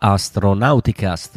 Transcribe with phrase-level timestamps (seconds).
[0.00, 1.36] Astronauticast.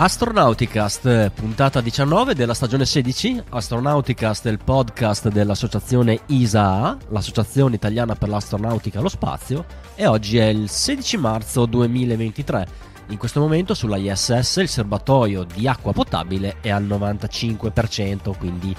[0.00, 3.42] Astronauticast, puntata 19 della stagione 16.
[3.48, 9.64] Astronauticast è il podcast dell'associazione ISAA, l'associazione italiana per l'astronautica e lo spazio,
[9.96, 12.66] e oggi è il 16 marzo 2023.
[13.08, 18.72] In questo momento sulla ISS il serbatoio di acqua potabile è al 95%, quindi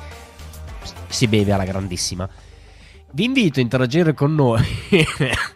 [1.09, 2.29] si beve alla grandissima.
[3.11, 4.63] Vi invito a interagire con noi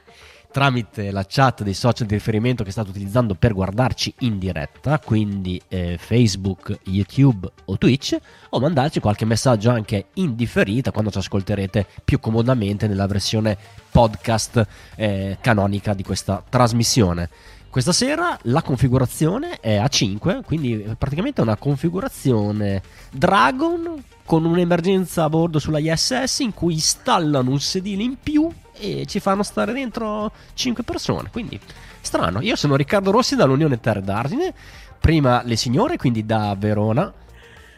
[0.53, 5.59] tramite la chat dei social di riferimento che state utilizzando per guardarci in diretta, quindi
[5.67, 8.15] eh, Facebook, YouTube o Twitch,
[8.49, 13.57] o mandarci qualche messaggio anche in differita quando ci ascolterete più comodamente nella versione
[13.89, 17.29] podcast eh, canonica di questa trasmissione.
[17.71, 25.23] Questa sera la configurazione è a 5, quindi praticamente è una configurazione Dragon con un'emergenza
[25.23, 29.73] a bordo sulla ISS in cui installano un sedile in più e ci fanno stare
[29.73, 31.29] dentro 5 persone.
[31.31, 31.59] Quindi
[32.01, 32.41] strano.
[32.41, 34.53] Io sono Riccardo Rossi dall'Unione Terre d'Argine.
[34.99, 37.11] Prima le signore, quindi da Verona.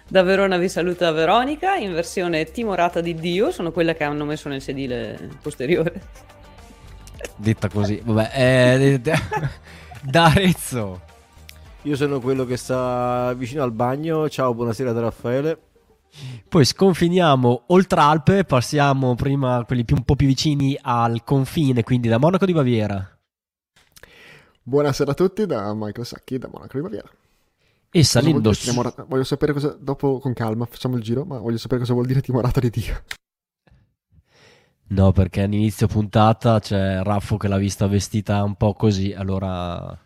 [0.07, 3.51] Da Verona vi saluta Veronica in versione timorata di Dio.
[3.51, 6.01] Sono quella che hanno messo nel sedile posteriore.
[7.35, 8.31] Detta così, vabbè.
[8.33, 9.01] Eh,
[10.01, 11.01] da Arezzo.
[11.83, 14.29] Io sono quello che sta vicino al bagno.
[14.29, 15.57] Ciao, buonasera da Raffaele.
[16.47, 22.07] Poi sconfiniamo oltre Alpe, passiamo prima quelli più, un po' più vicini al confine, quindi
[22.07, 23.19] da Monaco di Baviera.
[24.63, 27.09] Buonasera a tutti da Michael Sacchi da Monaco di Baviera.
[27.91, 28.69] E salendo su...
[28.69, 29.03] Timorata...
[29.03, 32.21] Voglio sapere cosa, dopo con calma facciamo il giro, ma voglio sapere cosa vuol dire
[32.21, 33.03] timorata di Dio.
[34.87, 39.97] No, perché all'inizio puntata c'è Raffo che l'ha vista vestita un po' così, allora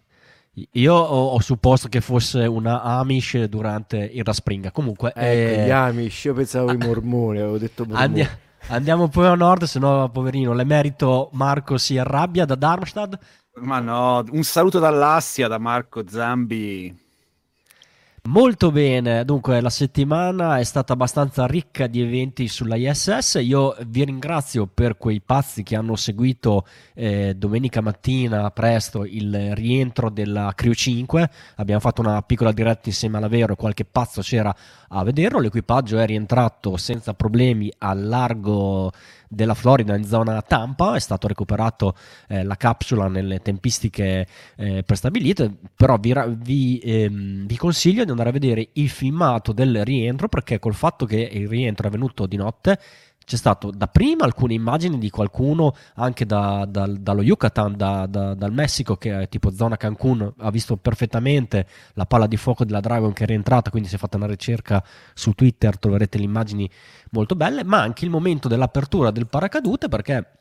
[0.72, 4.72] io ho, ho, supposto che fosse una Amish durante il Raspringa.
[4.72, 8.04] Comunque, ecco, eh, gli Amish, io pensavo ai mormoni, avevo detto mormoni.
[8.04, 13.18] Andia, andiamo poi a nord, se no, poverino, l'emerito Marco si arrabbia da Darmstadt.
[13.62, 17.08] Ma no, un saluto dall'Assia da Marco Zambi.
[18.30, 24.06] Molto bene, dunque la settimana è stata abbastanza ricca di eventi sulla ISS, io vi
[24.06, 26.64] ringrazio per quei pazzi che hanno seguito
[26.94, 33.18] eh, domenica mattina presto il rientro della Crew 5, abbiamo fatto una piccola diretta insieme
[33.18, 34.56] alla Vero, qualche pazzo c'era
[34.90, 38.92] a vederlo, l'equipaggio è rientrato senza problemi al largo
[39.30, 41.96] della Florida in zona Tampa, è stato recuperato
[42.28, 48.30] eh, la capsula nelle tempistiche eh, prestabilite, però vi, vi, ehm, vi, consiglio di andare
[48.30, 52.38] a vedere il filmato del rientro perché col fatto che il rientro è avvenuto di
[52.38, 52.80] notte
[53.30, 58.96] c'è stato dapprima alcune immagini di qualcuno anche da, da, dallo Yucatan, da, dal Messico,
[58.96, 63.26] che è tipo zona Cancun, ha visto perfettamente la palla di fuoco della Dragon che
[63.26, 66.68] è rientrata, quindi se fate una ricerca su Twitter troverete le immagini
[67.12, 70.39] molto belle, ma anche il momento dell'apertura del paracadute perché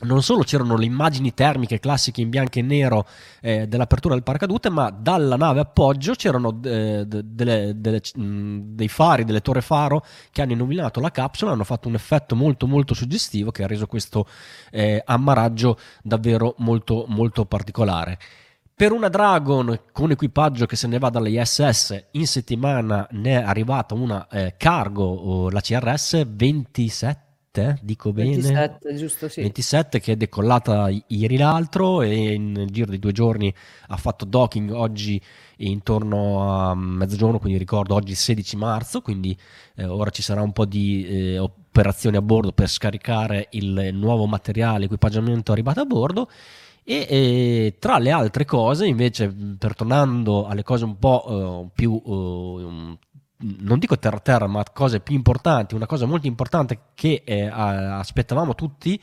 [0.00, 3.06] non solo c'erano le immagini termiche classiche in bianco e nero
[3.40, 9.24] eh, dell'apertura del paracadute, ma dalla nave appoggio c'erano eh, delle, delle, mh, dei fari,
[9.24, 13.50] delle torre faro che hanno illuminato la capsula, hanno fatto un effetto molto molto suggestivo
[13.50, 14.28] che ha reso questo
[14.70, 18.18] eh, ammaraggio davvero molto molto particolare.
[18.78, 23.42] Per una Dragon con equipaggio che se ne va dalle ISS, in settimana ne è
[23.42, 28.30] arrivata una eh, cargo, la CRS 27 27, dico bene.
[28.30, 29.40] 27, giusto, sì.
[29.42, 33.52] 27 che è decollata ieri l'altro e nel giro di due giorni
[33.88, 35.20] ha fatto docking oggi
[35.58, 39.36] intorno a mezzogiorno, quindi ricordo oggi il 16 marzo, quindi
[39.76, 44.26] eh, ora ci sarà un po' di eh, operazioni a bordo per scaricare il nuovo
[44.26, 46.28] materiale, equipaggiamento arrivato a bordo.
[46.84, 51.92] E, e, tra le altre cose, invece, per tornando alle cose un po' uh, più
[51.92, 52.96] uh,
[53.38, 58.54] non dico terra terra, ma cose più importanti, una cosa molto importante che eh, aspettavamo
[58.54, 59.00] tutti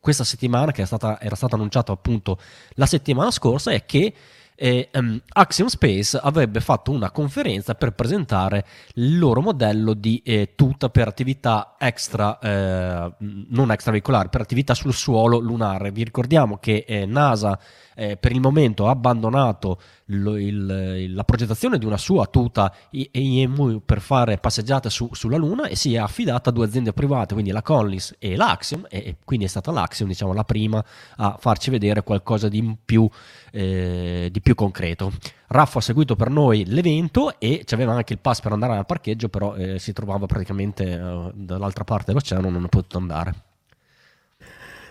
[0.00, 2.38] questa settimana, che stata, era stato annunciato appunto
[2.74, 4.14] la settimana scorsa, è che
[4.60, 10.54] eh, um, Axiom Space avrebbe fatto una conferenza per presentare il loro modello di eh,
[10.56, 15.92] tuta per attività extra, eh, non extraveicolari, per attività sul suolo lunare.
[15.92, 17.56] Vi ricordiamo che eh, NASA
[17.98, 23.82] eh, per il momento ha abbandonato lo, il, la progettazione di una sua tuta EMU
[23.84, 27.50] per fare passeggiate su, sulla Luna e si è affidata a due aziende private, quindi
[27.50, 30.82] la Collins e l'Axiom, e, e quindi è stata l'Axiom diciamo, la prima
[31.16, 33.08] a farci vedere qualcosa di più,
[33.50, 35.12] eh, di più concreto.
[35.48, 39.28] Raffo ha seguito per noi l'evento e aveva anche il pass per andare al parcheggio,
[39.28, 43.47] però eh, si trovava praticamente eh, dall'altra parte dell'oceano, non è potuto andare.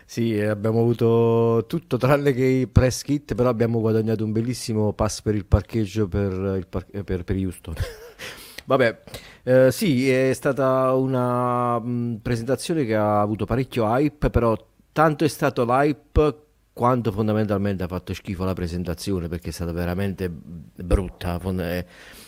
[0.09, 4.93] Sì, eh, abbiamo avuto tutto tranne che i press kit, però abbiamo guadagnato un bellissimo
[4.93, 7.73] pass per il parcheggio per, il par- eh, per, per Houston.
[8.65, 9.01] Vabbè,
[9.43, 14.55] eh, sì, è stata una mh, presentazione che ha avuto parecchio hype, però
[14.93, 20.29] tanto è stato l'hype quanto fondamentalmente ha fatto schifo la presentazione perché è stata veramente
[20.29, 21.85] brutta fond- e,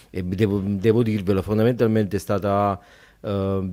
[0.10, 2.80] e devo, devo dirvelo, fondamentalmente è stata
[3.22, 3.68] Uh,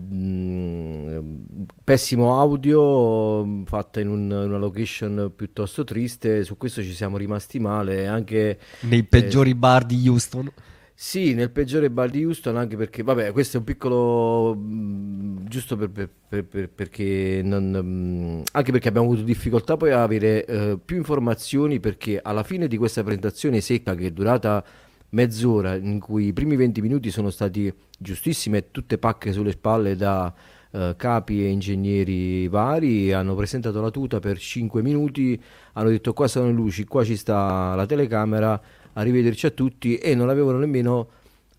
[1.85, 8.09] pessimo audio fatta in, un, una location piuttosto triste su questo ci siamo rimasti male
[8.09, 10.51] anche nei peggiori eh, bar di Houston?
[10.99, 15.77] Sì, nel peggiore bar di Houston, anche perché, vabbè, questo è un piccolo, mh, giusto
[15.77, 20.81] per, per, per, perché, non, mh, anche perché abbiamo avuto difficoltà poi a avere uh,
[20.83, 24.65] più informazioni, perché alla fine di questa presentazione secca che è durata
[25.11, 30.33] mezz'ora, in cui i primi 20 minuti sono stati giustissimi, tutte pacche sulle spalle da
[30.71, 35.41] uh, capi e ingegneri vari, hanno presentato la tuta per 5 minuti,
[35.73, 38.61] hanno detto qua sono le luci, qua ci sta la telecamera,
[38.95, 41.09] arrivederci a tutti e non avevano nemmeno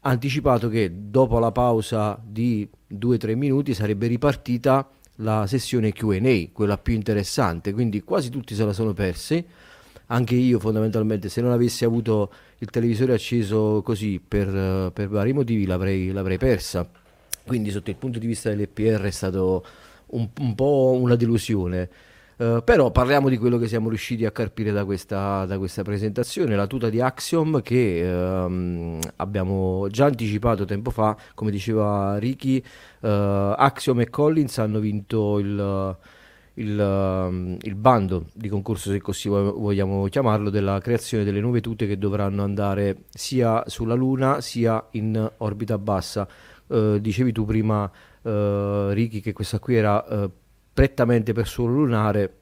[0.02, 6.94] anticipato che dopo la pausa di 2-3 minuti sarebbe ripartita la sessione QA, quella più
[6.94, 9.44] interessante, quindi quasi tutti se la sono persi.
[10.10, 15.66] Anche io fondamentalmente se non avessi avuto il televisore acceso così per, per vari motivi
[15.66, 16.88] l'avrei, l'avrei persa.
[17.46, 19.64] Quindi sotto il punto di vista dell'EPR è stato
[20.08, 21.90] un, un po' una delusione.
[22.38, 26.56] Uh, però parliamo di quello che siamo riusciti a carpire da questa, da questa presentazione,
[26.56, 32.58] la tuta di Axiom che uh, abbiamo già anticipato tempo fa, come diceva Ricky,
[33.00, 35.98] uh, Axiom e Collins hanno vinto il,
[36.58, 41.98] il, il, bando di concorso, se così vogliamo chiamarlo, della creazione delle nuove tute che
[41.98, 46.28] dovranno andare sia sulla Luna sia in orbita bassa.
[46.68, 47.90] dicevi tu prima,
[48.22, 50.30] Ricky, che questa qui era
[50.74, 52.34] prettamente per suolo lunare.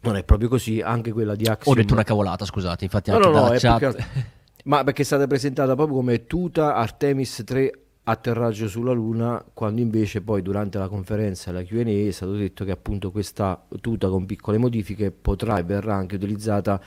[0.00, 1.74] Non è proprio così, anche quella di Axiom.
[1.74, 3.78] Ho detto una cavolata, scusate, infatti no, anche no, no, chat...
[3.78, 4.06] Perché...
[4.64, 10.22] Ma perché è stata presentata proprio come tuta Artemis 3 atterraggio sulla Luna, quando invece
[10.22, 14.56] poi durante la conferenza, la Q&A, è stato detto che appunto questa tuta con piccole
[14.56, 16.80] modifiche potrà e verrà anche utilizzata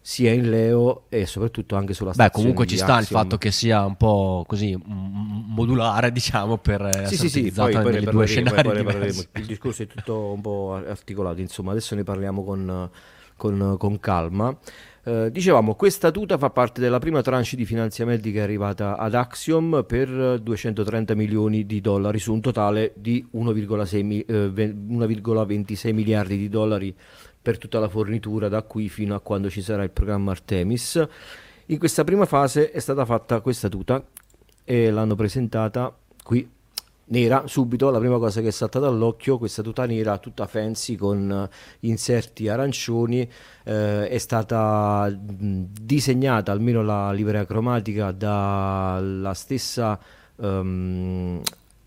[0.00, 2.30] sia in Leo e soprattutto anche sulla stazione.
[2.30, 3.00] Beh, comunque ci sta Axiom.
[3.00, 8.04] il fatto che sia un po' così modulare, diciamo, per sì, sì, sì, poi, poi
[8.04, 12.90] due scenari poi Il discorso è tutto un po' articolato, insomma, adesso ne parliamo con,
[13.36, 14.56] con, con calma.
[15.08, 19.14] Uh, dicevamo, questa tuta fa parte della prima tranche di finanziamenti che è arrivata ad
[19.14, 26.50] Axiom per 230 milioni di dollari su un totale di 1,6, eh, 1,26 miliardi di
[26.50, 26.94] dollari
[27.40, 31.02] per tutta la fornitura da qui fino a quando ci sarà il programma Artemis.
[31.66, 34.04] In questa prima fase è stata fatta questa tuta
[34.62, 36.46] e l'hanno presentata qui
[37.08, 41.48] nera subito la prima cosa che è saltata all'occhio questa tuta nera tutta fancy con
[41.80, 43.28] inserti arancioni
[43.64, 49.98] eh, è stata disegnata almeno la livrea cromatica dalla stessa
[50.36, 51.40] um,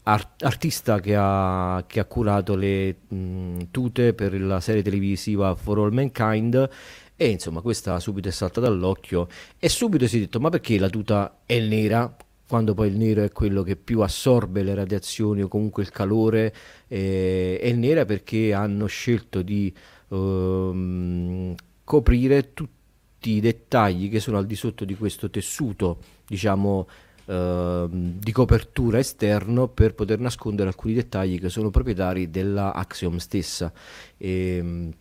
[0.03, 5.79] art- artista che ha, che ha, curato le mh, tute per la serie televisiva For
[5.79, 6.69] All Mankind.
[7.15, 9.27] E insomma questa subito è saltata all'occhio
[9.59, 12.12] e subito si è detto ma perché la tuta è nera
[12.51, 16.53] quando poi il nero è quello che più assorbe le radiazioni o comunque il calore
[16.89, 19.74] eh, è nera perché hanno scelto di
[20.10, 21.55] um,
[21.86, 26.88] coprire tutti i dettagli che sono al di sotto di questo tessuto diciamo
[27.31, 33.72] Ehm, di copertura esterno per poter nascondere alcuni dettagli che sono proprietari della Axiom stessa.
[34.17, 34.91] E, ehm,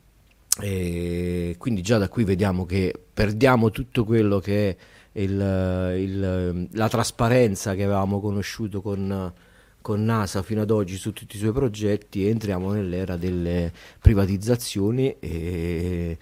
[0.60, 4.76] e quindi già da qui vediamo che perdiamo tutto quello che è
[5.12, 9.32] il, il, la trasparenza che avevamo conosciuto con,
[9.80, 16.18] con NASA fino ad oggi su tutti i suoi progetti entriamo nell'era delle privatizzazioni e,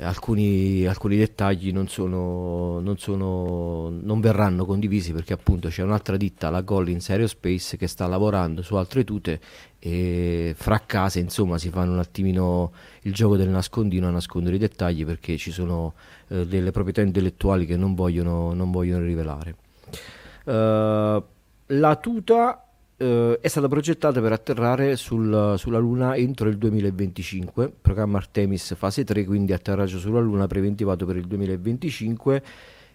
[0.00, 6.50] alcuni, alcuni dettagli non, sono, non, sono, non, verranno condivisi perché appunto c'è un'altra ditta,
[6.50, 9.40] la Collins Aerospace, che sta lavorando su altre tute
[9.78, 14.58] e fra case insomma si fanno un attimino il gioco del nascondino a nascondere i
[14.58, 15.94] dettagli perché ci sono
[16.28, 19.56] eh, delle proprietà intellettuali che non vogliono, non vogliono rivelare.
[20.44, 21.22] Uh,
[21.70, 22.66] la tuta
[22.98, 29.04] eh, è stata progettata per atterrare sul, sulla Luna entro il 2025, programma Artemis fase
[29.04, 32.42] 3, quindi atterraggio sulla Luna preventivato per il 2025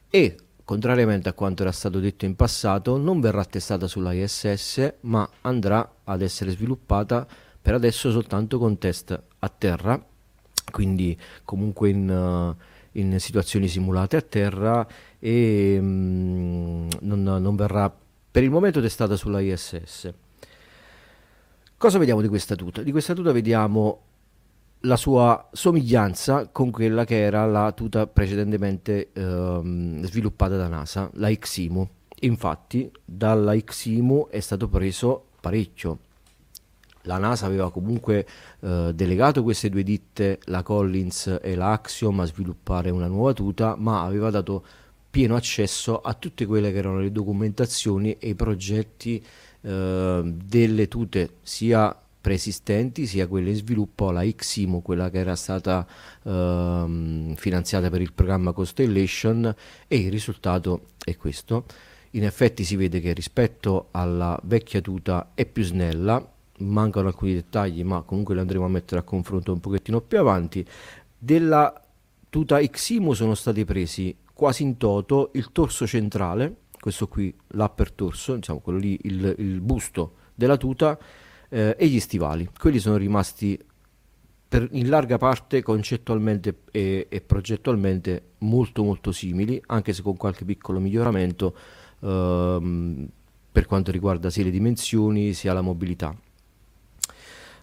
[0.09, 5.27] e contrariamente a quanto era stato detto in passato, non verrà testata sulla ISS, ma
[5.41, 7.27] andrà ad essere sviluppata
[7.61, 10.03] per adesso soltanto con test a terra,
[10.71, 12.55] quindi comunque in, uh,
[12.93, 14.87] in situazioni simulate a terra
[15.19, 17.93] e um, non, non verrà
[18.31, 20.13] per il momento testata sulla ISS.
[21.77, 22.81] Cosa vediamo di questa tuta?
[22.81, 24.01] Di questa tuta vediamo
[24.81, 31.29] la sua somiglianza con quella che era la tuta precedentemente ehm, sviluppata da NASA, la
[31.29, 31.89] XIMU.
[32.21, 35.99] Infatti, dalla XIMU è stato preso parecchio.
[37.03, 38.25] La NASA aveva comunque
[38.59, 43.75] eh, delegato queste due ditte, la Collins e la Axiom, a sviluppare una nuova tuta,
[43.77, 44.63] ma aveva dato
[45.09, 49.23] pieno accesso a tutte quelle che erano le documentazioni e i progetti
[49.61, 55.85] eh, delle tute sia preesistenti sia quelle in sviluppo la XIMO, quella che era stata
[56.23, 59.53] ehm, finanziata per il programma Constellation
[59.87, 61.65] e il risultato è questo.
[62.11, 66.23] In effetti si vede che rispetto alla vecchia tuta è più snella,
[66.61, 70.65] mancano alcuni dettagli ma comunque li andremo a mettere a confronto un pochettino più avanti.
[71.17, 71.73] Della
[72.29, 78.35] tuta XIMO sono stati presi quasi in toto il torso centrale, questo qui l'upper torso,
[78.35, 80.97] diciamo quello lì il, il busto della tuta
[81.49, 82.49] eh, e gli stivali.
[82.57, 83.59] Quelli sono rimasti
[84.47, 90.43] per, in larga parte concettualmente e, e, progettualmente molto molto simili, anche se con qualche
[90.43, 91.55] piccolo miglioramento
[92.01, 93.07] ehm,
[93.51, 96.13] per quanto riguarda sia le dimensioni sia la mobilità.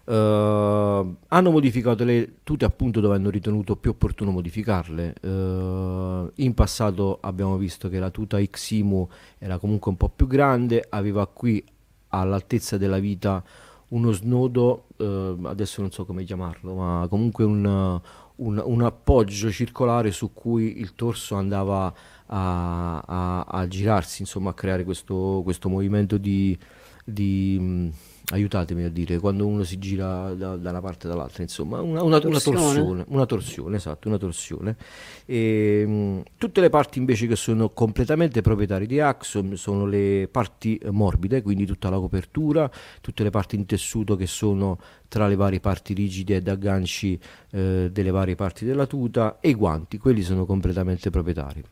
[0.08, 5.14] Uh, hanno modificato le tute appunto dove hanno ritenuto più opportuno modificarle.
[5.20, 10.82] Uh, in passato abbiamo visto che la tuta Ximu era comunque un po' più grande,
[10.88, 11.62] aveva qui
[12.08, 13.44] all'altezza della vita
[13.88, 18.00] uno snodo, eh, adesso non so come chiamarlo, ma comunque un,
[18.36, 21.92] un, un, appoggio circolare su cui il torso andava
[22.26, 26.56] a, a, a girarsi, insomma a creare questo, questo movimento di,
[27.04, 27.90] di
[28.30, 32.02] aiutatemi a dire, quando uno si gira da, da una parte e dall'altra, insomma, una,
[32.02, 32.58] una, torsione.
[32.58, 34.76] una torsione, una torsione, esatto, una torsione.
[35.24, 40.78] E, mh, tutte le parti invece che sono completamente proprietarie di Axon sono le parti
[40.90, 42.70] morbide, quindi tutta la copertura,
[43.00, 47.18] tutte le parti in tessuto che sono tra le varie parti rigide ed agganci
[47.52, 51.64] eh, delle varie parti della tuta e i guanti, quelli sono completamente proprietari.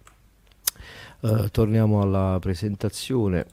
[1.18, 3.46] Uh, torniamo alla presentazione,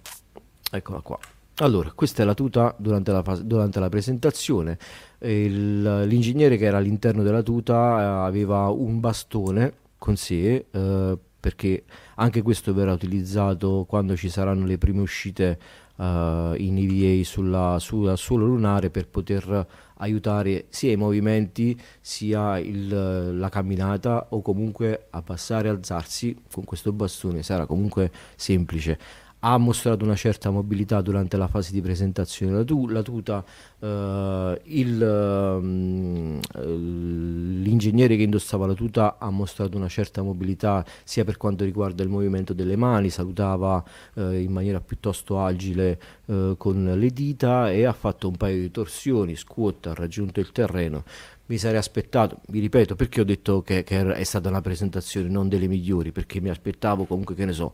[0.70, 1.18] eccola qua.
[1.58, 4.78] Allora, questa è la tuta durante la, fase, durante la presentazione.
[5.20, 11.84] Il, l'ingegnere che era all'interno della tuta eh, aveva un bastone con sé eh, perché
[12.16, 15.60] anche questo verrà utilizzato quando ci saranno le prime uscite
[15.96, 19.68] eh, in EVA sulla, sul suolo lunare per poter
[19.98, 26.64] aiutare sia i movimenti sia il, la camminata o comunque a passare e alzarsi con
[26.64, 28.98] questo bastone sarà comunque semplice
[29.46, 32.54] ha mostrato una certa mobilità durante la fase di presentazione.
[32.54, 33.44] La, tu, la tuta,
[33.80, 41.36] eh, il, eh, l'ingegnere che indossava la tuta ha mostrato una certa mobilità sia per
[41.36, 43.84] quanto riguarda il movimento delle mani, salutava
[44.14, 48.72] eh, in maniera piuttosto agile eh, con le dita e ha fatto un paio di
[48.72, 51.04] torsioni, squat, ha raggiunto il terreno.
[51.48, 55.50] Mi sarei aspettato, vi ripeto, perché ho detto che, che, è stata una presentazione non
[55.50, 57.74] delle migliori, perché mi aspettavo comunque che ne so,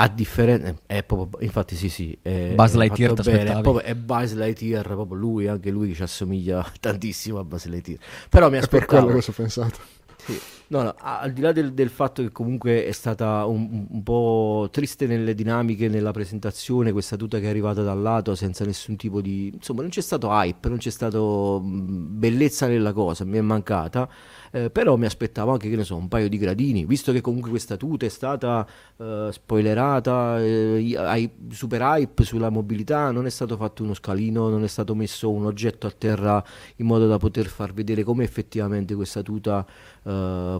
[0.00, 4.32] a differenza è proprio infatti sì sì è, Buzz Lightyear bene, è, proprio, è Buzz
[4.32, 8.00] Lightyear proprio lui anche lui ci assomiglia tantissimo a Buzz Lightyear.
[8.28, 9.78] Però mi aspettavo è per quello che ho pensato.
[10.24, 10.40] Sì.
[10.70, 14.68] No, no, al di là del, del, fatto che comunque è stata un, un, po'
[14.70, 19.20] triste nelle dinamiche, nella presentazione, questa tuta che è arrivata dal lato senza nessun tipo
[19.20, 19.50] di...
[19.52, 24.08] insomma non c'è stato hype, non c'è stato bellezza nella cosa, mi è mancata,
[24.52, 27.50] eh, però mi aspettavo anche, che ne so, un paio di gradini, visto che comunque
[27.50, 28.64] questa tuta è stata
[28.96, 34.68] eh, spoilerata, eh, super hype sulla mobilità, non è stato fatto uno scalino, non è
[34.68, 36.44] stato messo un oggetto a terra
[36.76, 39.66] in modo da poter far vedere come effettivamente questa tuta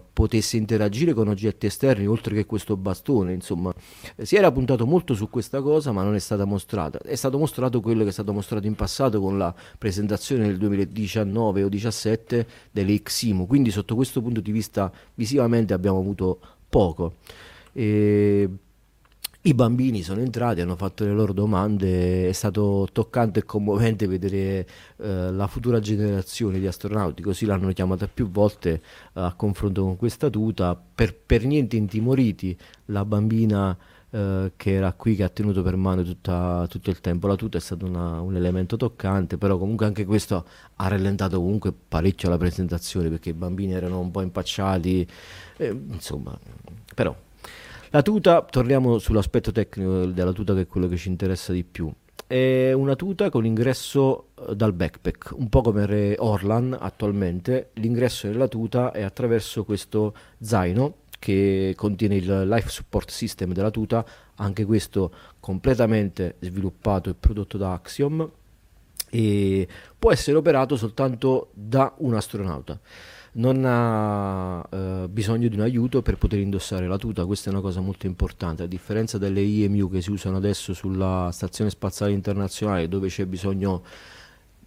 [0.00, 3.72] potesse interagire con oggetti esterni oltre che questo bastone insomma.
[4.16, 6.98] Si era puntato molto su questa cosa ma non è stata mostrata.
[6.98, 11.62] È stato mostrato quello che è stato mostrato in passato con la presentazione nel 2019
[11.62, 17.14] o 2017 delle Ximo quindi sotto questo punto di vista visivamente abbiamo avuto poco.
[17.72, 18.48] E
[19.42, 24.66] i bambini sono entrati, hanno fatto le loro domande, è stato toccante e commovente vedere
[24.98, 28.80] eh, la futura generazione di astronauti, così l'hanno chiamata più volte eh,
[29.14, 32.54] a confronto con questa tuta, per, per niente intimoriti,
[32.86, 33.74] la bambina
[34.10, 37.26] eh, che era qui, che ha tenuto per mano tutta, tutto il tempo.
[37.26, 40.44] La tuta, è stato una, un elemento toccante, però comunque anche questo
[40.76, 45.08] ha rallentato comunque parecchio la presentazione, perché i bambini erano un po' impacciati,
[45.56, 46.38] eh, insomma,
[46.94, 47.16] però
[47.92, 51.92] la tuta, torniamo sull'aspetto tecnico della tuta che è quello che ci interessa di più.
[52.24, 57.70] È una tuta con ingresso eh, dal backpack, un po' come Orlan attualmente.
[57.74, 64.04] L'ingresso della tuta è attraverso questo zaino che contiene il Life Support System della tuta,
[64.36, 68.30] anche questo completamente sviluppato e prodotto da Axiom
[69.10, 69.68] e
[69.98, 72.78] può essere operato soltanto da un astronauta
[73.32, 77.62] non ha eh, bisogno di un aiuto per poter indossare la tuta, questa è una
[77.62, 82.88] cosa molto importante, a differenza delle IMU che si usano adesso sulla Stazione Spaziale Internazionale
[82.88, 83.82] dove c'è bisogno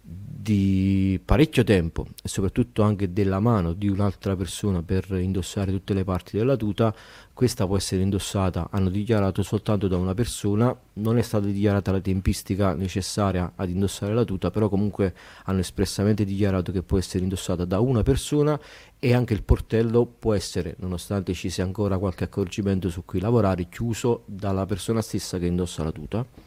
[0.06, 6.04] di parecchio tempo e soprattutto anche della mano di un'altra persona per indossare tutte le
[6.04, 6.94] parti della tuta,
[7.34, 12.00] questa può essere indossata, hanno dichiarato soltanto da una persona, non è stata dichiarata la
[12.00, 15.12] tempistica necessaria ad indossare la tuta, però comunque
[15.44, 18.58] hanno espressamente dichiarato che può essere indossata da una persona
[19.00, 23.68] e anche il portello può essere, nonostante ci sia ancora qualche accorgimento su cui lavorare,
[23.68, 26.43] chiuso dalla persona stessa che indossa la tuta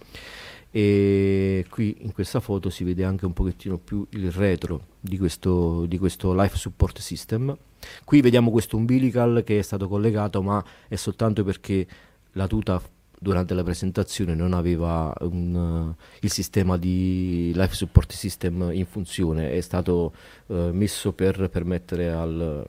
[0.78, 5.88] e qui in questa foto si vede anche un pochettino più il retro di questo,
[5.88, 7.58] di questo life support system.
[8.04, 11.88] Qui vediamo questo umbilical che è stato collegato ma è soltanto perché
[12.34, 12.80] la tuta
[13.20, 19.54] durante la presentazione non aveva un, uh, il sistema di life support system in funzione.
[19.54, 20.14] È stato
[20.46, 22.68] uh, messo per permettere al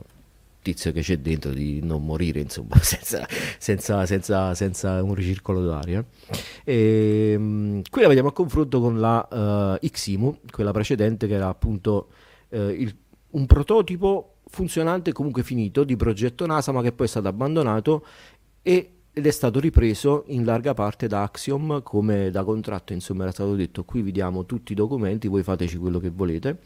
[0.73, 3.27] tizio che c'è dentro di non morire, insomma, senza,
[3.59, 6.05] senza, senza, senza un ricircolo d'aria.
[6.65, 11.49] E, um, qui la vediamo a confronto con la uh, Ximu, quella precedente che era
[11.49, 12.09] appunto
[12.51, 12.95] uh, il,
[13.31, 18.07] un prototipo funzionante comunque finito di progetto NASA ma che poi è stato abbandonato
[18.63, 23.33] e ed è stato ripreso in larga parte da Axiom come da contratto, insomma era
[23.33, 26.59] stato detto qui vi diamo tutti i documenti, voi fateci quello che volete,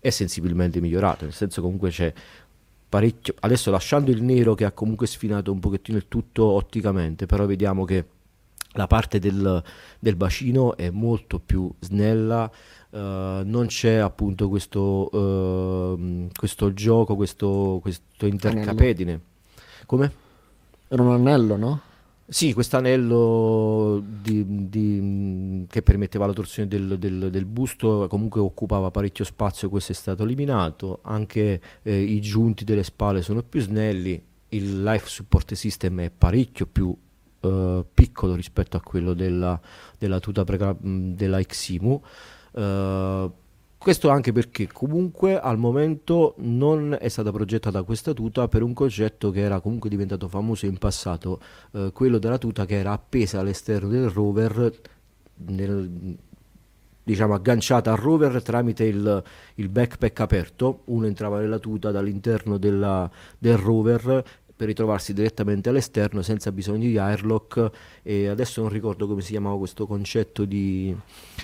[0.00, 2.12] è sensibilmente migliorato, nel senso comunque c'è
[2.92, 7.46] parecchio, adesso lasciando il nero che ha comunque sfinato un pochettino il tutto otticamente, però
[7.46, 8.04] vediamo che
[8.72, 9.62] la parte del,
[9.98, 12.50] del bacino è molto più snella,
[12.90, 19.20] uh, non c'è appunto questo, uh, questo gioco, questo, questo intercapedine.
[19.86, 20.12] Come?
[20.88, 21.80] Era un anello, no?
[22.32, 29.68] Sì, questo anello che permetteva la torsione del, del, del, busto comunque occupava parecchio spazio,
[29.68, 35.10] questo è stato eliminato, anche eh, i giunti delle spalle sono più snelli, il life
[35.10, 36.96] support system è parecchio più
[37.40, 39.60] eh, piccolo rispetto a quello della,
[39.98, 42.02] della tuta pre- della Ximu.
[42.54, 43.30] Eh,
[43.82, 49.32] questo anche perché comunque al momento non è stata progettata questa tuta per un concetto
[49.32, 51.40] che era comunque diventato famoso in passato,
[51.72, 54.72] eh, quello della tuta che era appesa all'esterno del rover,
[55.48, 56.16] nel,
[57.02, 59.22] diciamo agganciata al rover tramite il,
[59.56, 64.24] il, backpack aperto, uno entrava nella tuta dall'interno della, del rover
[64.62, 67.70] per ritrovarsi direttamente all'esterno senza bisogno di airlock.
[68.04, 70.96] E adesso non ricordo come si chiamava questo concetto di,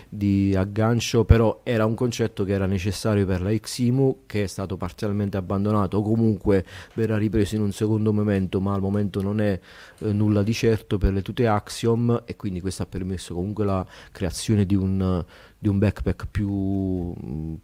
[0.08, 4.76] di aggancio però era un concetto che era necessario per la Ximu che è stato
[4.76, 5.96] parzialmente abbandonato.
[5.96, 9.58] O comunque verrà ripreso in un secondo momento ma al momento non è
[9.98, 13.84] eh, nulla di certo per le tute Axiom e quindi questo ha permesso comunque la
[14.12, 15.24] creazione di un,
[15.58, 17.12] di un backpack più,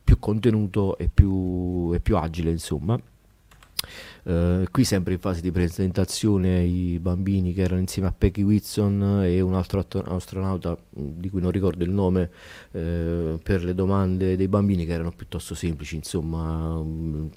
[0.03, 2.99] più contenuto e più, e più agile insomma
[4.25, 9.21] Uh, qui sempre in fase di presentazione i bambini che erano insieme a Peggy Whitson
[9.23, 12.31] e un altro astronauta mm, di cui non ricordo il nome
[12.71, 17.29] uh, per le domande dei bambini che erano piuttosto semplici insomma um,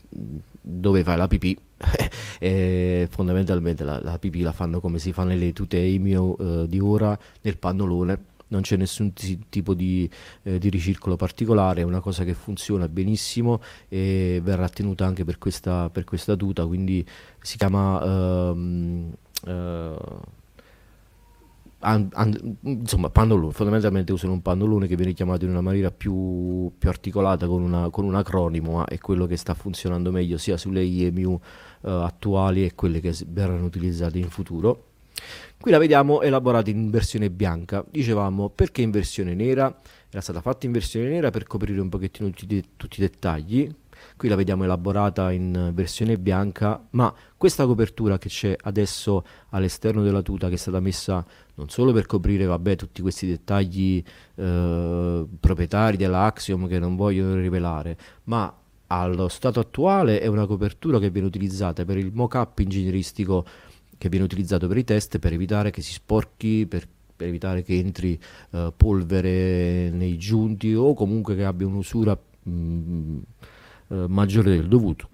[0.62, 1.58] dove fai la pipì?
[2.40, 6.80] E fondamentalmente la, la, pipì la fanno come si fa nelle tute EMIO uh, di
[6.80, 10.10] ora nel pannolone non c'è nessun t- tipo di,
[10.44, 15.38] eh, di, ricircolo particolare, è una cosa che funziona benissimo e verrà tenuta anche per
[15.38, 17.06] questa, per questa tuta, quindi
[17.42, 18.04] si chiama...
[18.52, 19.14] Um,
[19.46, 20.20] uh,
[21.80, 26.72] And, and, insomma, pannolone, fondamentalmente usano un pannolone che viene chiamato in una maniera più,
[26.76, 30.58] più articolata con, una, con, un acronimo, ma è quello che sta funzionando meglio sia
[30.58, 31.40] sulle IMU uh,
[31.88, 34.86] attuali e quelle che verranno utilizzate in futuro.
[35.60, 37.84] Qui la vediamo elaborata in versione bianca.
[37.90, 39.76] Dicevamo perché in versione nera?
[40.10, 43.70] Era stata fatta in versione nera per coprire un pochettino tutti, tutti i dettagli.
[44.16, 50.22] Qui la vediamo elaborata in versione bianca, ma questa copertura che c'è adesso all'esterno della
[50.22, 54.04] tuta che è stata messa non solo per coprire vabbè, tutti questi dettagli
[54.36, 58.56] eh, proprietari della Axiom che non vogliono rivelare, ma
[58.88, 63.46] allo stato attuale è una copertura che viene utilizzata per il mock-up ingegneristico
[63.98, 67.78] che viene utilizzato per i test per evitare che si sporchi, per, per evitare che
[67.78, 68.20] entri
[68.52, 73.18] uh, polvere nei giunti o comunque che abbia un'usura mh, mm,
[73.88, 75.10] uh, maggiore del dovuto.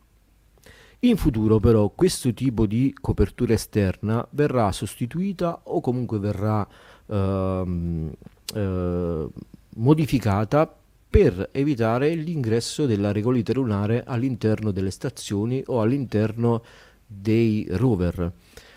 [0.99, 6.65] In futuro però questo tipo di copertura esterna verrà sostituita o comunque verrà
[7.07, 8.11] uh,
[9.75, 10.77] modificata
[11.13, 16.63] per evitare l'ingresso della regolite lunare all'interno delle stazioni o all'interno
[17.05, 18.33] dei rover.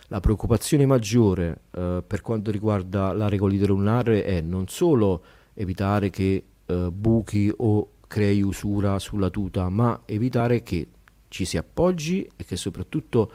[0.09, 5.23] La preoccupazione maggiore eh, per quanto riguarda la regolite lunare è non solo
[5.55, 10.89] evitare che eh, buchi o crei usura sulla tuta, ma evitare che
[11.29, 13.33] ci si appoggi e che soprattutto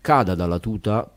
[0.00, 1.08] cada dalla tuta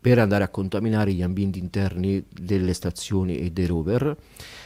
[0.00, 4.16] per andare a contaminare gli ambienti interni delle stazioni e dei rover.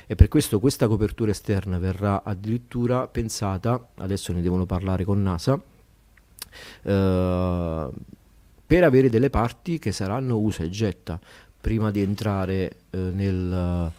[0.06, 5.60] E per questo questa copertura esterna verrà addirittura pensata, adesso ne devono parlare con NASA,
[6.82, 7.88] eh,
[8.68, 11.18] per avere delle parti che saranno usa e getta
[11.59, 13.90] prima di entrare eh, nel,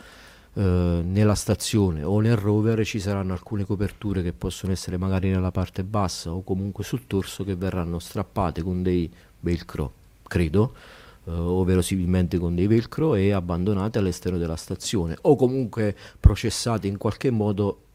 [0.53, 5.49] eh, nella stazione o nel rover ci saranno alcune coperture che possono essere magari nella
[5.49, 9.91] parte bassa o comunque sul torso che verranno strappate con dei velcro,
[10.27, 10.75] credo,
[11.25, 16.97] eh, o verosimilmente con dei velcro e abbandonate all'esterno della stazione o comunque processate in
[16.97, 17.85] qualche modo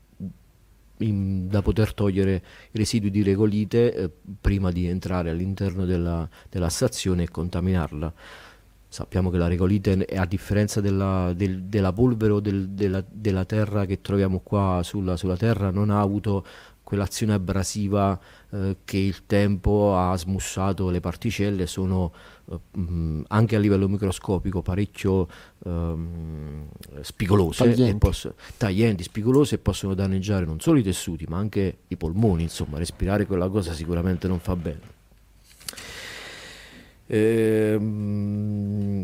[0.99, 6.69] in, da poter togliere i residui di regolite eh, prima di entrare all'interno della, della,
[6.69, 8.13] stazione e contaminarla.
[8.89, 13.87] Sappiamo che la regolite, a differenza della, del, della polvere o del, della, della, terra
[13.87, 16.45] che troviamo qua sulla, sulla terra, non ha avuto
[16.85, 18.19] quell'azione abrasiva
[18.51, 22.13] eh, che il tempo ha smussato le particelle sono
[22.51, 25.27] eh, mh, anche a livello microscopico parecchio
[25.65, 26.69] ehm,
[27.01, 27.99] spigolose taglienti.
[27.99, 32.79] Posso, taglienti, spigolose e possono danneggiare non solo i tessuti ma anche i polmoni insomma
[32.79, 34.93] respirare quella cosa sicuramente non fa bene.
[37.07, 37.79] Eh,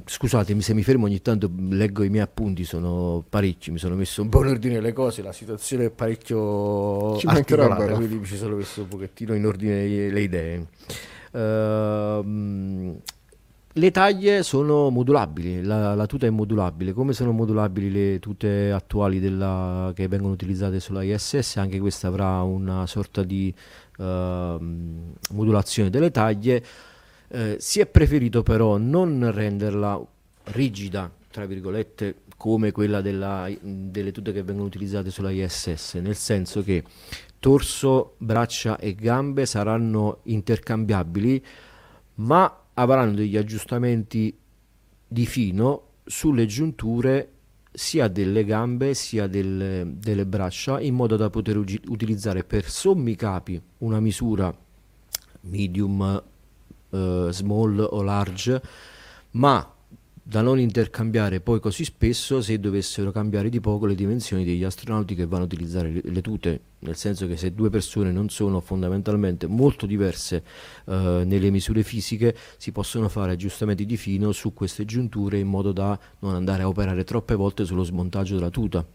[0.06, 4.22] scusatemi se mi fermo ogni tanto leggo i miei appunti sono parecchi mi sono messo
[4.22, 8.38] un po' in ordine le cose la situazione è parecchio ci articolata quindi mi ci
[8.38, 10.66] sono messo un pochettino in ordine le idee.
[11.32, 12.98] Uh,
[13.80, 19.18] le taglie sono modulabili, la, la, tuta è modulabile, come sono modulabili le tute attuali
[19.20, 23.52] della, che vengono utilizzate sulla ISS, anche questa avrà una sorta di
[23.96, 24.04] uh,
[25.30, 26.62] modulazione delle taglie.
[27.28, 29.98] Eh, si è preferito però non renderla
[30.44, 36.62] rigida, tra virgolette, come quella della, delle tute che vengono utilizzate sulla ISS, nel senso
[36.62, 36.84] che
[37.38, 41.42] torso, braccia e gambe saranno intercambiabili,
[42.16, 44.36] ma avranno degli aggiustamenti
[45.06, 47.32] di fino sulle giunture
[47.72, 53.14] sia delle gambe sia delle, delle braccia in modo da poter ugi- utilizzare per sommi
[53.14, 54.52] capi una misura
[55.42, 56.22] medium
[56.90, 58.60] uh, small o large,
[59.32, 59.74] ma
[60.22, 65.14] da non intercambiare poi così spesso se dovessero cambiare di poco le dimensioni degli astronauti
[65.14, 69.46] che vanno a utilizzare le, tute, nel senso che se due persone non sono fondamentalmente
[69.46, 70.44] molto diverse
[70.84, 70.92] uh,
[71.24, 75.98] nelle misure fisiche, si possono fare aggiustamenti di fino su queste giunture in modo da
[76.20, 78.86] non andare a operare troppe volte sullo smontaggio della tuta.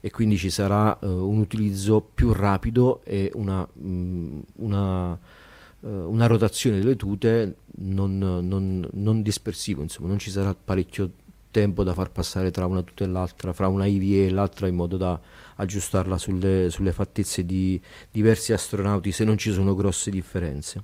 [0.00, 5.41] E quindi ci sarà uh, un utilizzo più rapido e una, mh, mm, una eh,
[5.82, 11.10] una rotazione delle tute non, non, non, dispersivo, insomma, non ci sarà parecchio
[11.50, 14.74] tempo da far passare tra una tuta e l'altra, fra una IVE e l'altra in
[14.74, 15.20] modo da
[15.56, 20.82] aggiustarla sulle, sulle fattezze di diversi astronauti se non ci sono grosse differenze.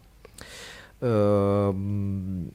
[0.98, 2.50] Uh,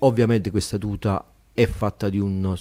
[0.00, 2.56] ovviamente questa tuta è fatta di un,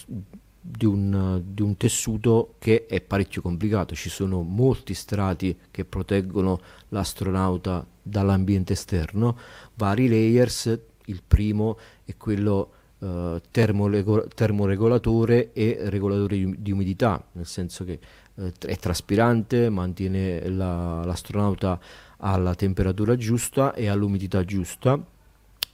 [0.62, 6.60] di un, di un, tessuto che è parecchio complicato, ci sono molti strati che proteggono
[6.89, 9.38] l'astronauta dall'ambiente esterno,
[9.76, 17.86] vari layers, il primo è quello eh, termoregolatore e regolatore di, di, umidità, nel senso
[17.86, 18.00] che
[18.36, 21.80] eh, è traspirante, mantiene la, l'astronauta
[22.17, 25.02] alla temperatura giusta e all'umidità giusta.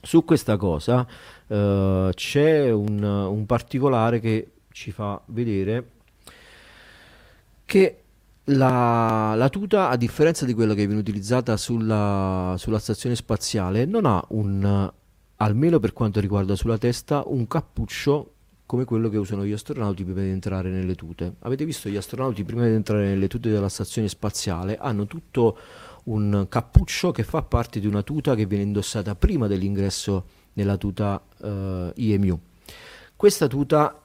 [0.01, 1.07] Su questa cosa
[1.47, 5.91] eh, c'è un, un particolare che ci fa vedere
[7.63, 8.01] che
[8.43, 14.05] la, la, tuta, a differenza di quella che viene utilizzata sulla, sulla, stazione spaziale, non
[14.05, 14.91] ha un,
[15.37, 18.33] almeno per quanto riguarda sulla testa, un cappuccio
[18.65, 21.35] come quello che usano gli astronauti prima di entrare nelle tute.
[21.39, 25.57] Avete visto gli astronauti prima di entrare nelle tute della stazione spaziale hanno tutto
[26.05, 31.21] un cappuccio che fa parte di una tuta che viene indossata prima dell'ingresso nella tuta
[31.37, 32.39] uh, IMU.
[33.15, 34.01] Questa tuta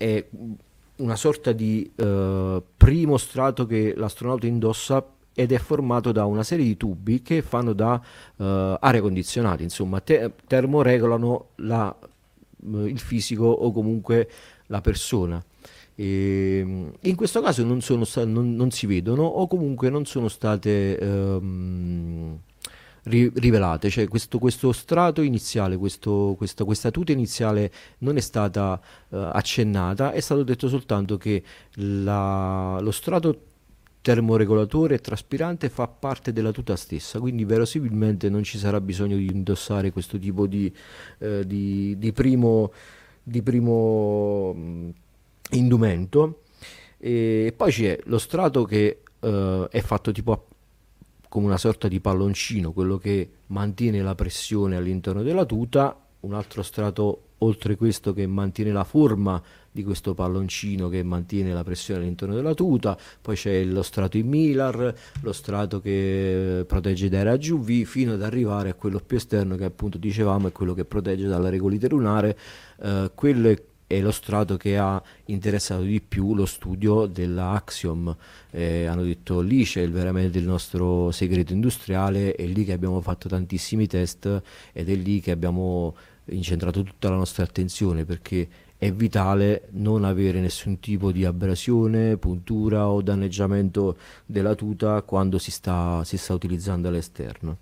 [0.00, 0.24] è
[0.96, 6.64] una sorta di uh, primo strato che l'astronauta indossa ed è formato da una serie
[6.64, 8.00] di tubi che fanno da
[8.36, 8.42] uh,
[8.80, 11.94] aria condizionata, insomma, te- termoregolano la,
[12.62, 14.30] uh, il fisico o comunque
[14.68, 15.44] la persona.
[15.94, 20.28] E, ehm, in questo caso non, sta- non, non, si vedono o comunque non sono
[20.28, 22.38] state um,
[23.10, 28.80] ri- rivelate, cioè questo, questo, strato iniziale, questo, questa, questa, tuta iniziale non è stata
[29.08, 31.42] uh, accennata, è stato detto soltanto che
[31.74, 33.48] la, lo strato
[34.00, 39.26] termoregolatore e traspirante fa parte della tuta stessa, quindi verosimilmente non ci sarà bisogno di
[39.26, 40.72] indossare questo tipo di,
[41.18, 42.72] eh, di, di primo,
[43.22, 44.54] di primo
[45.50, 46.42] indumento.
[47.02, 50.49] E poi c'è lo strato che uh, è fatto tipo
[51.30, 56.62] come una sorta di palloncino, quello che mantiene la pressione all'interno della tuta, un altro
[56.62, 59.40] strato oltre questo che mantiene la forma
[59.70, 64.26] di questo palloncino che mantiene la pressione all'interno della tuta, poi c'è lo strato in
[64.26, 69.54] Milar, lo strato che protegge dai raggi UV fino ad arrivare a quello più esterno
[69.54, 72.36] che appunto dicevamo è quello che protegge dalla regolite lunare,
[72.82, 78.16] eh, quello è è lo strato che ha interessato di più lo studio della Axiom.
[78.52, 83.28] Eh, hanno detto lì c'è veramente il nostro segreto industriale, è lì che abbiamo fatto
[83.28, 89.66] tantissimi test ed è lì che abbiamo incentrato tutta la nostra attenzione perché è vitale
[89.72, 96.16] non avere nessun tipo di abrasione, puntura o danneggiamento della tuta quando si sta, si
[96.16, 97.58] sta utilizzando all'esterno.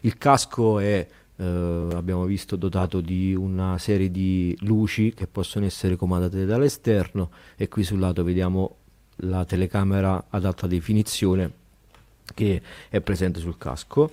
[0.00, 1.06] Il casco è
[1.42, 7.66] eh, abbiamo visto dotato di una serie di luci che possono essere comandate dall'esterno e
[7.66, 8.76] qui sul lato vediamo
[9.16, 11.52] la telecamera ad alta definizione
[12.32, 14.10] che è presente sul casco.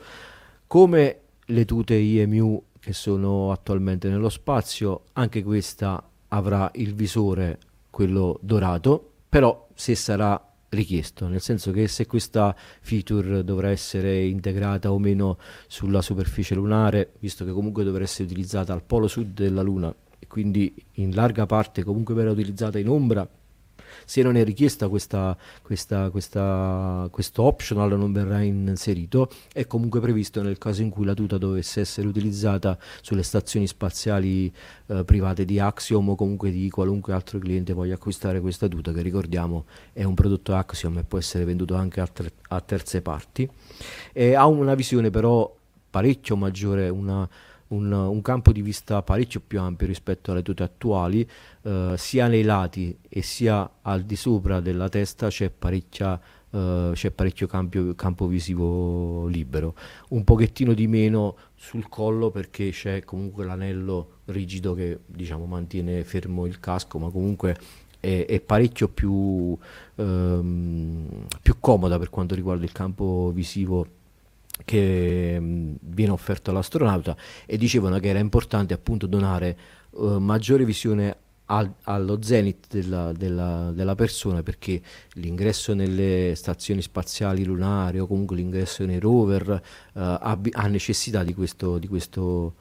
[0.66, 7.60] Come le tute IMU che sono attualmente nello spazio, anche questa avrà il visore,
[7.92, 14.92] quello dorato, però se sarà richiesto, nel senso che se questa feature dovrà essere integrata
[14.92, 19.62] o meno sulla superficie lunare, visto che comunque dovrà essere utilizzata al polo sud della
[19.62, 23.28] Luna e quindi in larga parte comunque verrà utilizzata in ombra
[24.10, 30.42] se non è richiesta questa, questa, questa, questo optional non verrà inserito, è comunque previsto
[30.42, 34.52] nel caso in cui la tuta dovesse essere utilizzata sulle stazioni spaziali
[34.88, 39.04] eh, private di Axiom o comunque di qualunque altro cliente voglia acquistare questa tuta, che
[39.04, 43.48] ricordiamo è un prodotto Axiom e può essere venduto anche a, ter- a terze parti.
[44.12, 45.56] E ha una visione però
[45.88, 47.30] parecchio maggiore, una
[47.70, 51.28] un, un, campo di vista parecchio più ampio rispetto alle tute attuali,
[51.64, 57.48] eh, sia nei lati e sia al di sopra della testa c'è, eh, c'è parecchio
[57.48, 59.76] campo, campo, visivo libero,
[60.10, 66.46] un pochettino di meno sul collo perché c'è comunque l'anello rigido che diciamo mantiene fermo
[66.46, 67.56] il casco, ma comunque
[68.00, 69.58] è, è parecchio più,
[69.96, 73.86] ehm, più comoda per quanto riguarda il campo visivo
[74.66, 79.58] che mh, viene offerto all'astronauta e dicevano che era importante appunto donare
[79.92, 81.16] uh, maggiore visione
[81.52, 84.82] al, allo zenith della, della, della, persona perché
[85.14, 89.60] l'ingresso nelle stazioni spaziali lunari o comunque l'ingresso nei rover uh,
[90.00, 92.54] ha, ha, necessità di questo, di, questo,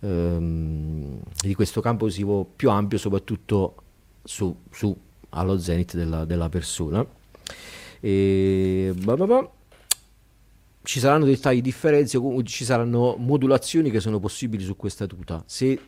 [0.00, 3.74] um, di questo, campo visivo più ampio soprattutto
[4.22, 4.96] su, su
[5.30, 7.04] allo zenith della, della persona.
[8.00, 9.50] E, bah bah bah
[10.88, 15.42] ci saranno dettagli differenze o ci saranno modulazioni che sono possibili su questa tuta.
[15.44, 15.78] Se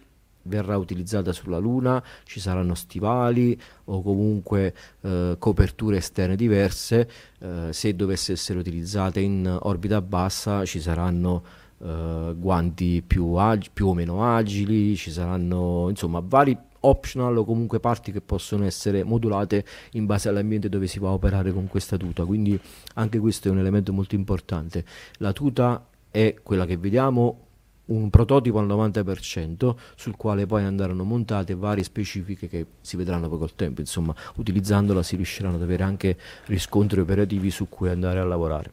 [0.43, 7.09] verrà utilizzata sulla Luna, ci saranno stivali o comunque eh, coperture esterne diverse,
[7.39, 11.45] eh, se dovesse essere utilizzata in orbita bassa ci saranno
[11.79, 17.81] eh, guanti più, ag- più, o meno agili, ci saranno insomma vari optional o comunque
[17.81, 21.97] parti che possono essere modulate in base all'ambiente dove si va a operare con questa
[21.97, 22.25] tuta.
[22.25, 22.59] Quindi
[22.95, 24.85] anche questo è un elemento molto importante.
[25.19, 27.47] La tuta è quella che vediamo
[27.91, 33.39] un prototipo al 90% sul quale poi andranno montate varie specifiche che si vedranno poi
[33.39, 36.17] col tempo, insomma utilizzandola si riusciranno ad avere anche
[36.47, 38.73] riscontri operativi su cui andare a lavorare.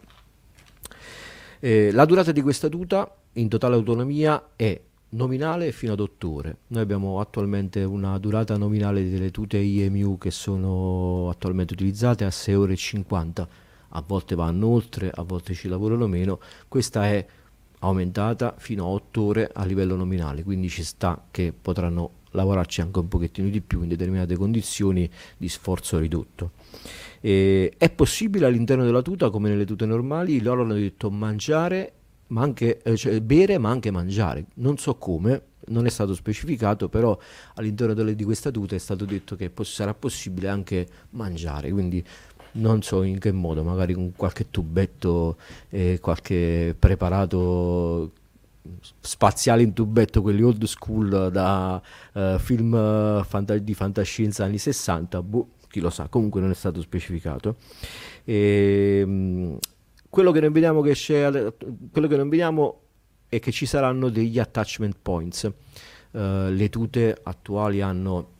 [1.59, 6.57] Eh, la durata di questa tuta in totale autonomia è nominale fino ad 8 ore.
[6.67, 12.55] Noi abbiamo attualmente una durata nominale delle tute IMU che sono attualmente utilizzate a 6
[12.55, 13.47] ore e 50,
[13.89, 16.39] a volte vanno oltre, a volte ci lavorano meno.
[16.67, 17.25] Questa è
[17.79, 22.99] aumentata fino a 8 ore a livello nominale, quindi ci sta che potranno lavorarci anche
[22.99, 26.51] un pochettino di più in determinate condizioni di sforzo ridotto.
[27.21, 31.93] E è possibile all'interno della tuta, come nelle tute normali, loro hanno detto mangiare
[32.27, 34.45] ma anche eh, cioè, bere ma anche mangiare.
[34.55, 37.17] Non so come, non è stato specificato, però
[37.55, 42.03] all'interno delle, di questa tuta è stato detto che poss- sarà possibile anche mangiare, quindi
[42.53, 45.37] non so in che modo, magari con qualche tubetto
[45.69, 48.11] e qualche preparato
[48.99, 51.81] spaziale in tubetto, quelli old school da
[52.13, 56.55] uh, film uh, fanta- di fantascienza anni 60, boh, chi lo sa, comunque non è
[56.55, 57.57] stato specificato.
[58.23, 59.57] E, ehm,
[60.09, 61.53] quello che non vediamo che c'è,
[61.91, 62.81] quello che non vediamo
[63.27, 65.51] è che ci saranno degli attachment points.
[66.11, 68.36] Uh, le tute attuali hanno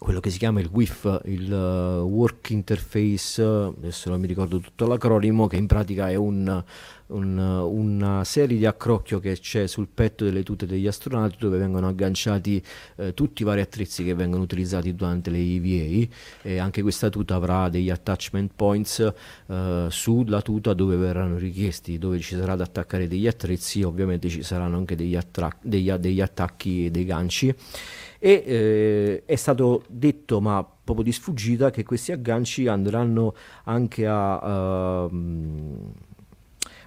[0.00, 4.86] quello che si chiama il WIF, il uh, Work Interface, adesso non mi ricordo tutto
[4.86, 6.64] l'acronimo, che in pratica è un,
[7.08, 11.86] un, una serie di accrocchio che c'è sul petto delle tute degli astronauti dove vengono
[11.86, 12.62] agganciati
[12.96, 16.08] eh, tutti i vari attrezzi che vengono utilizzati durante le EVA
[16.40, 19.00] e anche questa tuta avrà degli attachment points
[19.48, 24.42] eh, sulla tuta dove verranno richiesti, dove ci sarà da attaccare degli attrezzi, ovviamente ci
[24.42, 27.54] saranno anche degli, attra- degli, degli attacchi e dei ganci
[28.22, 35.04] e eh, è stato detto ma proprio di sfuggita che questi agganci andranno anche a...
[35.06, 35.92] Uh,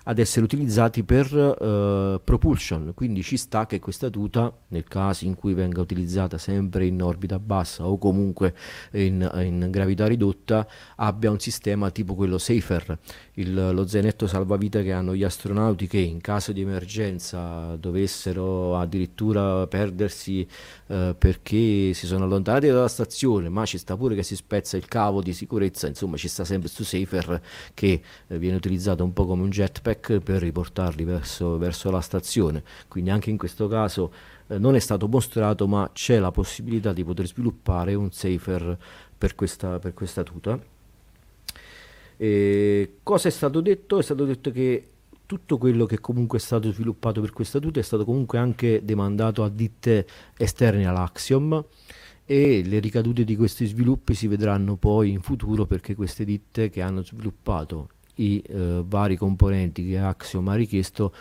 [0.03, 5.35] ad essere utilizzati per uh, propulsion, quindi ci sta che questa tuta, nel caso in
[5.35, 8.53] cui venga utilizzata sempre in orbita bassa o comunque
[8.91, 12.97] in, in gravità ridotta, abbia un sistema tipo quello Safer,
[13.35, 19.65] il, lo zainetto salvavita che hanno gli astronauti che in caso di emergenza dovessero addirittura
[19.67, 20.45] perdersi
[20.87, 24.85] uh, perché si sono allontanati dalla stazione, ma ci sta pure che si spezza il
[24.85, 27.41] cavo di sicurezza, insomma ci sta sempre questo Safer
[27.73, 32.01] che uh, viene utilizzato un po' come un jetpack jetpack per riportarli verso, verso la
[32.01, 32.63] stazione.
[32.87, 34.11] Quindi anche in questo caso
[34.47, 38.77] eh, non è stato mostrato, ma c'è la possibilità di poter sviluppare un safer
[39.17, 40.59] per questa, per questa tuta.
[42.17, 43.99] E cosa è stato detto?
[43.99, 44.87] È stato detto che
[45.25, 49.43] tutto quello che comunque è stato sviluppato per questa tuta è stato comunque anche demandato
[49.43, 50.05] a ditte
[50.37, 51.65] esterne all'Axiom
[52.25, 56.81] e le ricadute di questi sviluppi si vedranno poi in futuro perché queste ditte che
[56.81, 61.13] hanno sviluppato i eh, vari componenti che Axiom ha richiesto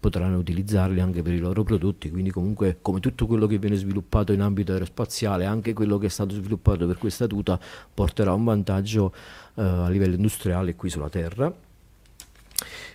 [0.00, 4.32] potranno utilizzarli anche per i loro prodotti, quindi comunque come tutto quello che viene sviluppato
[4.32, 7.58] in ambito aerospaziale, anche quello che è stato sviluppato per questa tuta
[7.94, 9.14] porterà un vantaggio
[9.54, 11.52] eh, a livello industriale qui sulla Terra.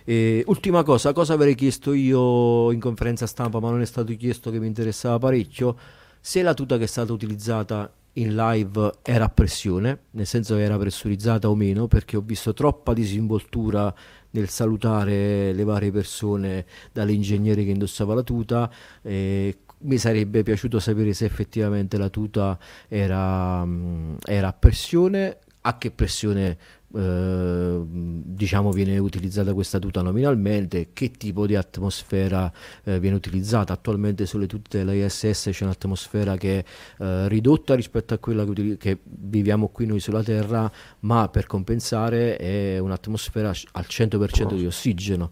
[0.04, 4.50] E, ultima cosa, cosa avrei chiesto io in conferenza stampa, ma non è stato chiesto
[4.50, 5.76] che mi interessava parecchio,
[6.20, 10.62] se la tuta che è stata utilizzata in live era a pressione, nel senso che
[10.62, 13.92] era pressurizzata o meno, perché ho visto troppa disinvoltura
[14.30, 18.70] nel salutare le varie persone dall'ingegnere che indossava la tuta.
[19.02, 25.76] Eh, mi sarebbe piaciuto sapere se effettivamente la tuta era, mm, era a pressione, a
[25.78, 26.58] che pressione
[26.94, 32.52] eh, diciamo viene utilizzata questa tuta nominalmente, che tipo di atmosfera
[32.84, 33.72] eh, viene utilizzata.
[33.72, 36.64] Attualmente sulle tute della ISS c'è un'atmosfera che è
[37.02, 40.70] eh, ridotta rispetto a quella che, che, viviamo qui noi sulla Terra,
[41.00, 45.30] ma per compensare è un'atmosfera al 100% di ossigeno.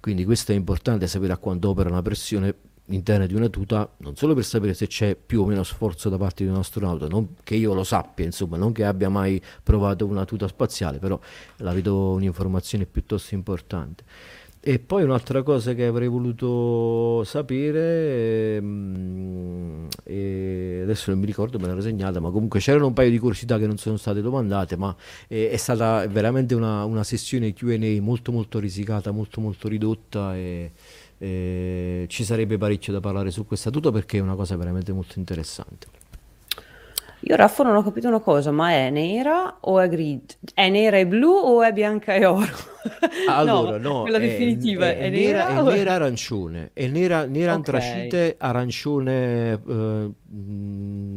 [0.00, 2.54] Quindi questo è importante sapere a quanto opera una pressione
[2.88, 6.18] interna di una tuta, non solo per sapere se c'è più o meno sforzo da
[6.18, 10.06] parte di un astronauta, non che io lo sappia, insomma, non che abbia mai provato
[10.06, 11.18] una tuta spaziale, però
[11.58, 14.04] la vedo un'informazione piuttosto importante.
[14.66, 21.66] E poi un'altra cosa che avrei voluto sapere, ehm, e adesso non mi ricordo, me
[21.66, 24.94] l'ero segnata, ma comunque c'erano un paio di curiosità che non sono state domandate, ma
[25.28, 30.34] è, è stata veramente una, una sessione QA molto molto risicata, molto molto ridotta.
[30.34, 30.72] E,
[31.18, 35.18] eh, ci sarebbe parecchio da parlare su questa tuta perché è una cosa veramente molto
[35.18, 35.86] interessante.
[37.26, 40.36] Io Raffo non ho capito una cosa, ma è nera o è grigio?
[40.52, 42.72] È nera e blu o è bianca e oro?
[43.28, 46.86] Allora, no, no quella è, definitiva è, è, è nera, nera, è nera arancione, è
[46.86, 47.54] nera, nera okay.
[47.54, 50.10] antracite arancione eh,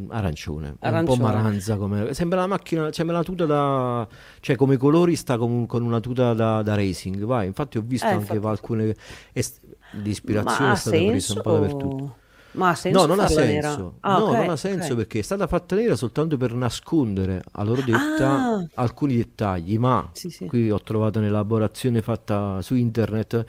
[0.08, 4.08] arancione, arancione, un po' maranza come, sembra la macchina, sembra la tuta da
[4.40, 8.06] cioè come colori sta con, con una tuta da, da, racing, vai, infatti ho visto
[8.06, 8.46] eh, anche infatti...
[8.46, 8.96] alcune
[9.34, 12.16] est- di ispirazione è stata presa un po' dappertutto.
[12.52, 12.98] Ma ha senso?
[12.98, 13.94] No, non ha senso.
[14.00, 14.96] Ah, no, okay, non ha senso okay.
[14.96, 18.66] perché è stata fatta nera soltanto per nascondere a loro detta ah.
[18.74, 19.78] alcuni dettagli.
[19.78, 20.46] Ma sì, sì.
[20.46, 23.44] qui ho trovato un'elaborazione fatta su internet.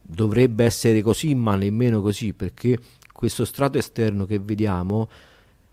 [0.00, 2.78] Dovrebbe essere così, ma nemmeno così perché
[3.12, 5.08] questo strato esterno che vediamo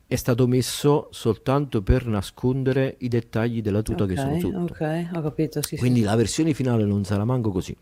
[0.08, 4.74] è stato messo soltanto per nascondere i dettagli della tuta okay, che sono sotto.
[4.74, 5.62] Ok, ho capito.
[5.62, 7.76] Sì, Quindi la versione finale non sarà manco così.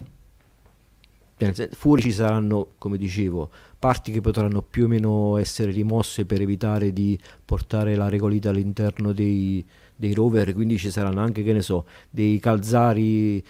[1.71, 6.93] Fuori ci saranno, come dicevo, parti che potranno più o meno essere rimosse per evitare
[6.93, 11.85] di portare la regolita all'interno dei, dei rover, quindi ci saranno anche, che ne so,
[12.09, 13.43] dei calzari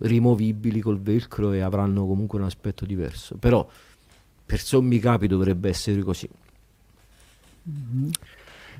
[0.00, 3.36] rimovibili col velcro e avranno comunque un aspetto diverso.
[3.36, 3.66] Però
[4.44, 6.28] per sommi capi dovrebbe essere così.
[7.68, 8.10] Mm-hmm.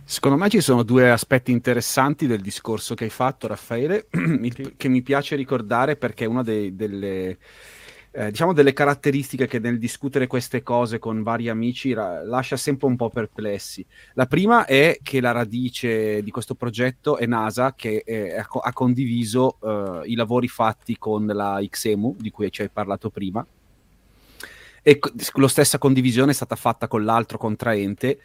[0.04, 4.06] Secondo me ci sono due aspetti interessanti del discorso che hai fatto, Raffaele,
[4.76, 7.36] che mi piace ricordare perché è una dei, delle
[8.10, 12.86] eh, diciamo delle caratteristiche che nel discutere queste cose con vari amici ra- lascia sempre
[12.86, 13.84] un po' perplessi.
[14.14, 18.72] La prima è che la radice di questo progetto è NASA che è, ha, ha,
[18.72, 23.44] condiviso uh, i lavori fatti con la XEMU di cui ci hai parlato prima
[24.82, 28.18] e co- la stessa condivisione è stata fatta con l'altro contraente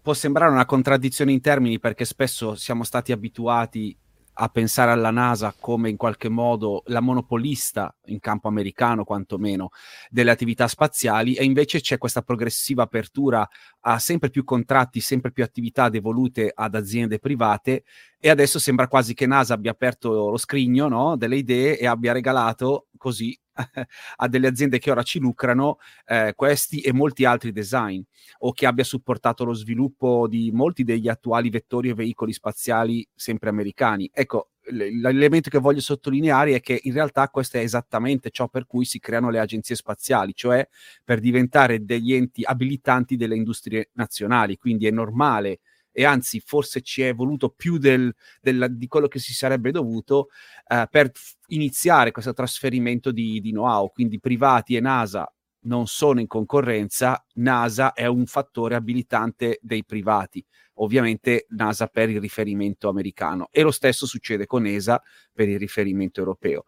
[0.00, 3.96] può sembrare una contraddizione in termini perché spesso siamo stati abituati
[4.38, 9.70] a pensare alla NASA come in qualche modo la monopolista in campo americano quantomeno
[10.10, 13.48] delle attività spaziali e invece c'è questa progressiva apertura
[13.80, 17.84] a sempre più contratti, sempre più attività devolute ad aziende private
[18.18, 22.12] e adesso sembra quasi che NASA abbia aperto lo scrigno no, delle idee e abbia
[22.12, 23.38] regalato così
[24.16, 28.00] a delle aziende che ora ci lucrano eh, questi e molti altri design
[28.38, 33.48] o che abbia supportato lo sviluppo di molti degli attuali vettori e veicoli spaziali sempre
[33.48, 34.10] americani.
[34.12, 38.84] Ecco, l'elemento che voglio sottolineare è che in realtà questo è esattamente ciò per cui
[38.84, 40.66] si creano le agenzie spaziali, cioè
[41.04, 44.56] per diventare degli enti abilitanti delle industrie nazionali.
[44.56, 45.60] Quindi è normale
[45.98, 50.28] e anzi forse ci è voluto più del, del, di quello che si sarebbe dovuto
[50.68, 51.10] eh, per
[51.46, 53.90] iniziare questo trasferimento di, di know-how.
[53.90, 55.26] Quindi privati e NASA
[55.60, 60.44] non sono in concorrenza, NASA è un fattore abilitante dei privati,
[60.74, 66.20] ovviamente NASA per il riferimento americano e lo stesso succede con ESA per il riferimento
[66.20, 66.64] europeo.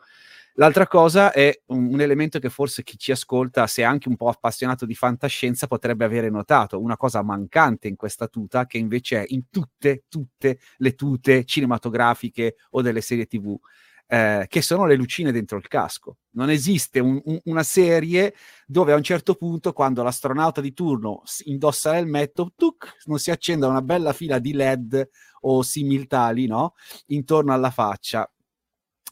[0.61, 4.17] L'altra cosa è un, un, elemento che forse chi ci ascolta, se è anche un
[4.17, 9.23] po' appassionato di fantascienza, potrebbe avere notato, una cosa mancante in questa tuta che invece
[9.23, 13.57] è in tutte, tutte le tute cinematografiche o delle serie tv.
[14.11, 16.17] Eh, che sono le lucine dentro il casco.
[16.31, 18.35] Non esiste un, un, una serie
[18.67, 23.69] dove a un certo punto, quando l'astronauta di turno indossa l'elmetto, tuc, non si accenda
[23.69, 25.09] una bella fila di LED
[25.43, 26.75] o similtali no?
[27.07, 28.29] intorno alla faccia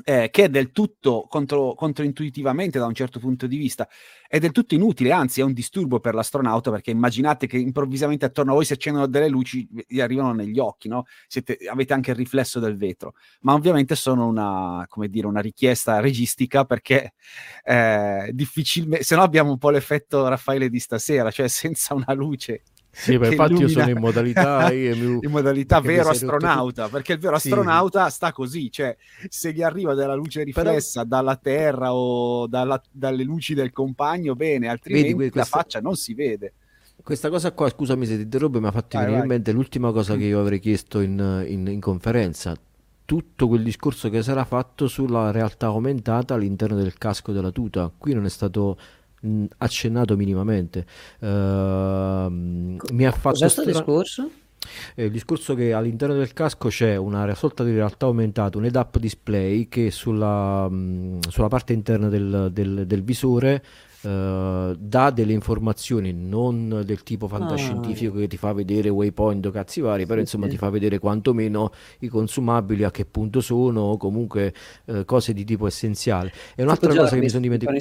[0.05, 3.89] eh, che è del tutto contro, controintuitivamente da un certo punto di vista,
[4.29, 8.53] è del tutto inutile, anzi è un disturbo per l'astronauta perché immaginate che improvvisamente attorno
[8.53, 11.05] a voi si accendono delle luci, vi arrivano negli occhi, no?
[11.27, 16.65] Siete, avete anche il riflesso del vetro, ma ovviamente sono una, dire, una richiesta registica
[16.65, 17.15] perché
[17.65, 22.63] eh, difficilmente, se no abbiamo un po' l'effetto Raffaele di stasera, cioè senza una luce
[22.99, 23.69] sì, ma infatti illumina...
[23.69, 26.97] io sono in modalità, in modalità vero astronauta, tutto...
[26.97, 28.15] perché il vero astronauta sì.
[28.15, 28.97] sta così, cioè
[29.29, 31.17] se gli arriva della luce riflessa Però...
[31.17, 35.39] dalla Terra o dalla, dalle luci del compagno, bene, altrimenti Vedi, questa...
[35.57, 36.55] la faccia non si vede.
[37.03, 40.17] Questa cosa qua, scusami se ti interrompo, mi ha fatto venire in mente l'ultima cosa
[40.17, 42.57] che io avrei chiesto in, in, in conferenza
[43.05, 47.91] tutto quel discorso che sarà fatto sulla realtà aumentata all'interno del casco della tuta.
[47.97, 48.77] Qui non è stato
[49.59, 50.87] accennato minimamente.
[51.21, 53.73] Uh, mi ha fatto Cos'è questo stra...
[53.73, 54.31] discorso?
[54.95, 58.99] Eh, il discorso che all'interno del casco c'è una sorta di realtà aumentata, un head-up
[58.99, 63.63] display che sulla, mh, sulla parte interna del, del, del visore
[64.07, 68.21] Uh, dà delle informazioni non del tipo fantascientifico ah.
[68.21, 70.51] che ti fa vedere waypoint o cazzi vari, sì, però insomma sì.
[70.51, 74.55] ti fa vedere quantomeno i consumabili a che punto sono o comunque
[74.85, 76.31] uh, cose di tipo essenziale.
[76.55, 77.79] E un'altra cosa che mi sono dimenticato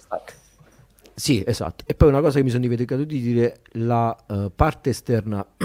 [1.16, 1.86] sì, esatto.
[1.88, 5.46] E poi una cosa che mi sono dimenticato di dire, la uh, parte esterna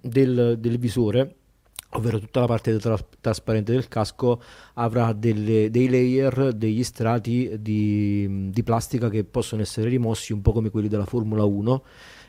[0.00, 1.36] del, del, visore,
[1.90, 4.42] ovvero tutta la parte tra- trasparente del casco,
[4.74, 10.50] avrà delle, dei layer, degli strati di, di plastica che possono essere rimossi un po'
[10.50, 11.82] come quelli della Formula 1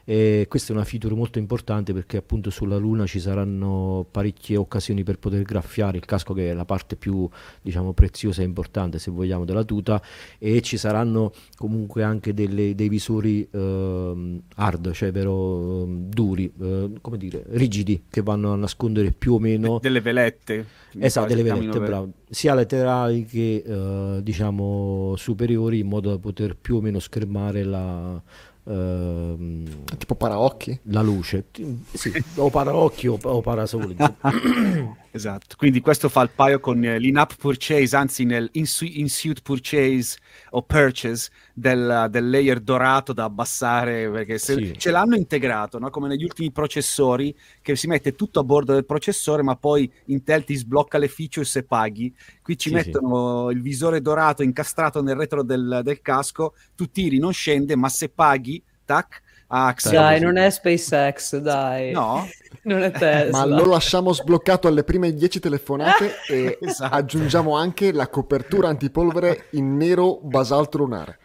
[0.09, 5.03] e questa è una feature molto importante perché appunto sulla Luna ci saranno parecchie occasioni
[5.03, 7.27] per poter graffiare il casco che è la parte più
[7.61, 10.01] diciamo preziosa e importante se vogliamo della tuta
[10.37, 16.91] e ci saranno comunque anche delle, dei visori eh, hard, cioè vero eh, duri, eh,
[17.01, 20.65] come dire, rigidi che vanno a nascondere più o meno delle velette.
[20.99, 22.11] Esatto, delle velette, bravo.
[22.29, 28.21] Sia laterali che eh, diciamo superiori in modo da poter più o meno schermare la
[28.67, 29.65] Ehm,
[29.97, 30.77] tipo paraocchi?
[30.83, 31.45] La luce,
[31.93, 33.95] sì, o paraocchi o, o parasoli.
[35.17, 40.17] esatto, quindi questo fa il paio con eh, l'in-app purchase, anzi nel in-suit purchase
[40.51, 44.73] o purchase del, del, layer dorato da abbassare, perché se sì.
[44.77, 45.89] ce l'hanno integrato, no?
[45.89, 50.45] come negli ultimi processori, che si mette tutto a bordo del processore, ma poi Intel
[50.45, 52.15] ti sblocca le features e paghi.
[52.41, 53.55] Qui ci sì, mettono sì.
[53.55, 58.09] il visore dorato incastrato nel retro del, del casco, tu tiri, non scende, ma se
[58.09, 61.91] paghi, tac, Ah, dai, non è SpaceX, dai.
[61.91, 62.27] No?
[62.63, 63.45] non è Tesla.
[63.45, 66.95] Ma lo lasciamo sbloccato alle prime 10 telefonate e esatto.
[66.95, 71.19] aggiungiamo anche la copertura antipolvere in nero basalto lunare.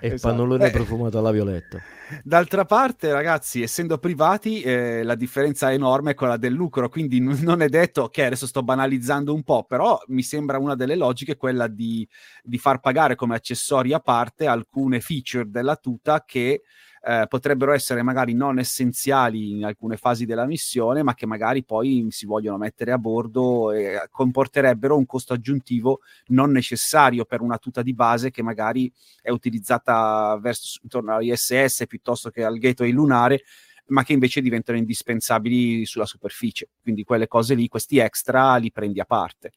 [0.00, 0.34] E esatto.
[0.34, 0.70] pannolone eh.
[0.70, 1.80] profumato alla violetta.
[2.22, 7.38] D'altra parte, ragazzi, essendo privati, eh, la differenza è enorme quella del lucro, quindi n-
[7.40, 11.36] non è detto che adesso sto banalizzando un po', però mi sembra una delle logiche
[11.36, 12.06] quella di,
[12.42, 16.62] di far pagare come accessori a parte alcune feature della tuta che
[17.04, 22.06] eh, potrebbero essere magari non essenziali in alcune fasi della missione, ma che magari poi
[22.10, 27.82] si vogliono mettere a bordo e comporterebbero un costo aggiuntivo non necessario per una tuta
[27.82, 33.42] di base che magari è utilizzata verso, intorno all'ISS piuttosto che al gateway lunare
[33.86, 36.68] ma che invece diventano indispensabili sulla superficie.
[36.80, 39.52] Quindi quelle cose lì, questi extra, li prendi a parte.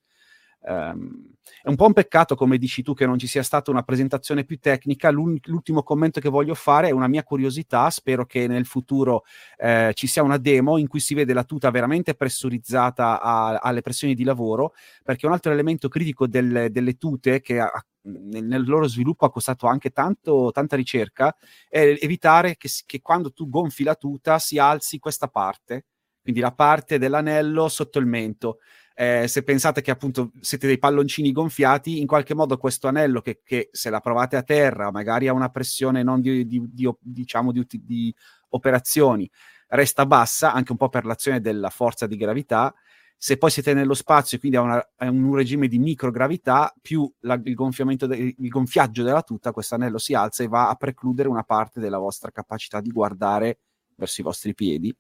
[0.67, 3.83] Um, è un po' un peccato, come dici tu, che non ci sia stata una
[3.83, 5.11] presentazione più tecnica.
[5.11, 7.89] l'ultimo commento che voglio fare è una mia curiosità.
[7.89, 9.23] Spero che nel futuro
[9.57, 13.81] eh, ci sia una demo in cui si vede la tuta veramente pressurizzata a, alle
[13.81, 18.87] pressioni di lavoro, perché un altro elemento critico del, delle tute che ha, nel, loro
[18.87, 21.35] sviluppo ha costato anche tanto, tanta ricerca
[21.67, 25.85] è evitare che, che quando tu gonfi la tuta si alzi questa parte,
[26.21, 28.59] quindi la parte dell'anello sotto il mento
[28.97, 33.41] eh, se pensate che appunto siete dei palloncini gonfiati, in qualche modo questo anello che,
[33.43, 37.51] che se la provate a terra, magari a una pressione non di, di, di diciamo
[37.51, 38.15] di, di,
[38.49, 39.29] operazioni,
[39.67, 42.73] resta bassa anche un po' per l'azione della forza di gravità.
[43.17, 47.39] Se poi siete nello spazio, quindi a, una, a un regime di microgravità, più la,
[47.43, 51.27] il, gonfiamento de, il gonfiaggio della tuta, questo anello si alza e va a precludere
[51.27, 53.59] una parte della vostra capacità di guardare
[53.95, 54.95] verso i vostri piedi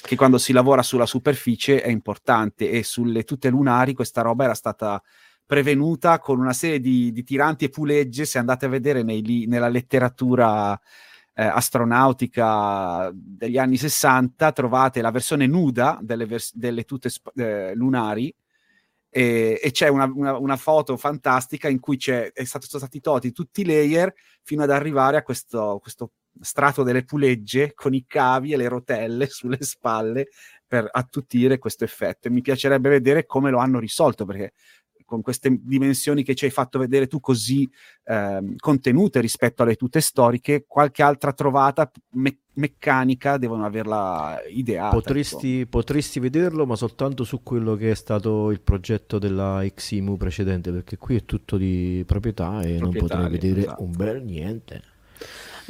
[0.00, 4.54] che quando si lavora sulla superficie è importante e sulle tute lunari questa roba era
[4.54, 5.02] stata
[5.44, 9.68] prevenuta con una serie di, di tiranti e pulegge, se andate a vedere nei, nella
[9.68, 10.78] letteratura
[11.34, 17.74] eh, astronautica degli anni 60 trovate la versione nuda delle, vers- delle tute sp- eh,
[17.74, 18.34] lunari
[19.08, 23.00] e, e c'è una, una, una, foto fantastica in cui c'è, è stato, sono stati
[23.00, 28.04] tolti tutti i layer fino ad arrivare a questo, questo strato delle pulegge con i
[28.06, 30.28] cavi e le rotelle sulle spalle
[30.66, 32.28] per attutire questo effetto.
[32.28, 34.52] E mi piacerebbe vedere come lo hanno risolto perché
[35.08, 37.66] con queste dimensioni che ci hai fatto vedere tu così
[38.04, 44.94] eh, contenute rispetto alle tute storiche, qualche altra trovata me- meccanica devono averla ideata.
[44.94, 50.70] Potresti, potresti, vederlo, ma soltanto su quello che è stato il progetto della Ximu precedente,
[50.70, 53.82] perché qui è tutto di proprietà e non potrei vedere esatto.
[53.82, 54.82] un bel niente.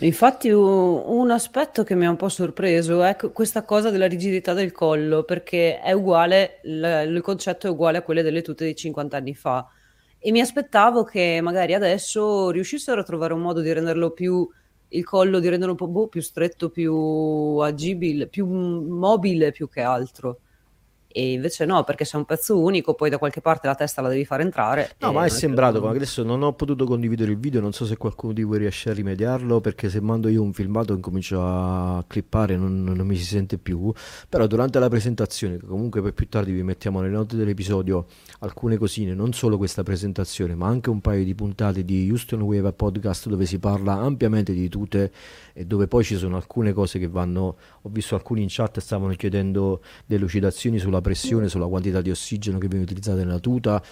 [0.00, 4.70] Infatti un aspetto che mi ha un po' sorpreso è questa cosa della rigidità del
[4.70, 9.34] collo, perché è uguale, il concetto è uguale a quelle delle tute di 50 anni
[9.34, 9.66] fa.
[10.20, 14.48] E mi aspettavo che magari adesso riuscissero a trovare un modo di renderlo più,
[14.90, 16.94] il collo, di renderlo un po' boh, più stretto, più
[17.60, 20.40] agibile, più mobile più che altro
[21.10, 24.02] e invece no, perché se è un pezzo unico, poi da qualche parte la testa
[24.02, 24.94] la devi far entrare.
[24.98, 27.96] No, ma è sembrato, ma adesso non ho potuto condividere il video, non so se
[27.96, 32.56] qualcuno di voi riesce a rimediarlo, perché se mando io un filmato incomincio a clippare,
[32.56, 33.92] non, non mi si sente più,
[34.28, 38.06] però durante la presentazione, comunque poi più tardi vi mettiamo nelle note dell'episodio
[38.40, 42.72] alcune cosine, non solo questa presentazione, ma anche un paio di puntate di Houston Wave
[42.72, 45.10] Podcast dove si parla ampiamente di tute
[45.52, 47.56] e dove poi ci sono alcune cose che vanno,
[47.88, 52.68] ho visto alcuni in chat stavano chiedendo delucidazioni sulla pressione, sulla quantità di ossigeno che
[52.68, 53.82] viene utilizzata nella tuta,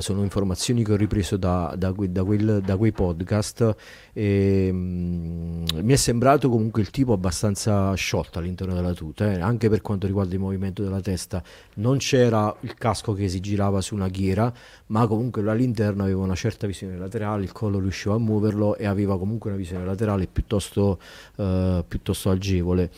[0.00, 3.74] sono informazioni che ho ripreso da, da, da, quel, da quei podcast.
[4.12, 9.68] E um, mi è sembrato comunque il tipo abbastanza sciolto all'interno della tuta eh, anche
[9.68, 11.42] per quanto riguarda il movimento della testa.
[11.74, 14.52] Non c'era il casco che si girava su una ghiera
[14.86, 19.18] ma comunque all'interno aveva una certa visione laterale il collo riusciva a muoverlo e aveva
[19.18, 20.98] comunque una visione laterale piuttosto,
[21.36, 22.90] uh, piuttosto agevole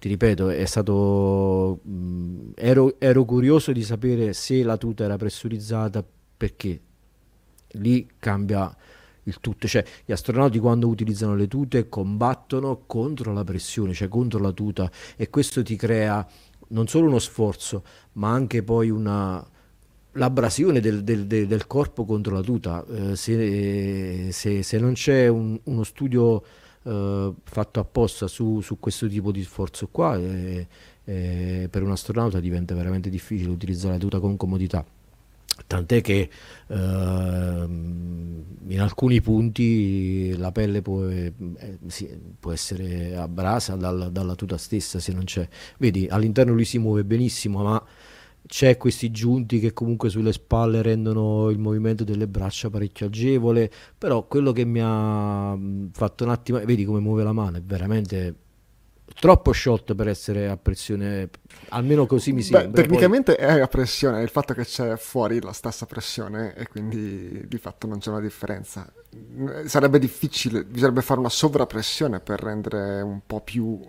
[0.00, 1.80] ti ripeto, è stato.
[1.82, 6.02] Mh, ero, ero, curioso di sapere se la tuta era pressurizzata
[6.36, 6.80] perché
[7.72, 8.74] lì cambia
[9.24, 14.40] il tutto, cioè gli astronauti quando utilizzano le tute combattono contro la pressione, cioè contro
[14.40, 16.26] la tuta e questo ti crea
[16.68, 19.46] non solo uno sforzo ma anche poi una
[20.12, 22.84] l'abrasione del, del, del, del corpo contro la tuta.
[22.86, 26.42] Eh, se, se, se, non c'è un, uno studio
[26.82, 30.66] eh, fatto apposta su, su, questo tipo di sforzo qua, eh,
[31.04, 34.84] eh, per un astronauta diventa veramente difficile utilizzare la tuta con comodità.
[35.66, 36.30] Tant'è che
[36.68, 41.34] uh, in alcuni punti la pelle può, eh,
[41.86, 42.08] sì,
[42.38, 45.46] può essere abrasa dal, dalla tuta stessa se non c'è.
[45.78, 47.84] Vedi, all'interno lui si muove benissimo, ma
[48.46, 53.70] c'è questi giunti che comunque sulle spalle rendono il movimento delle braccia parecchio agevole.
[53.96, 55.56] Però quello che mi ha
[55.92, 58.34] fatto un attimo, vedi come muove la mano, è veramente
[59.18, 61.28] troppo shot per essere a pressione,
[61.70, 62.68] almeno così mi sembra.
[62.68, 63.44] Beh, tecnicamente poi...
[63.44, 67.58] è a pressione, è il fatto che c'è fuori la stessa pressione e quindi di
[67.58, 68.90] fatto non c'è una differenza.
[69.64, 73.80] Sarebbe difficile, bisognerebbe fare una sovrappressione per rendere un po' più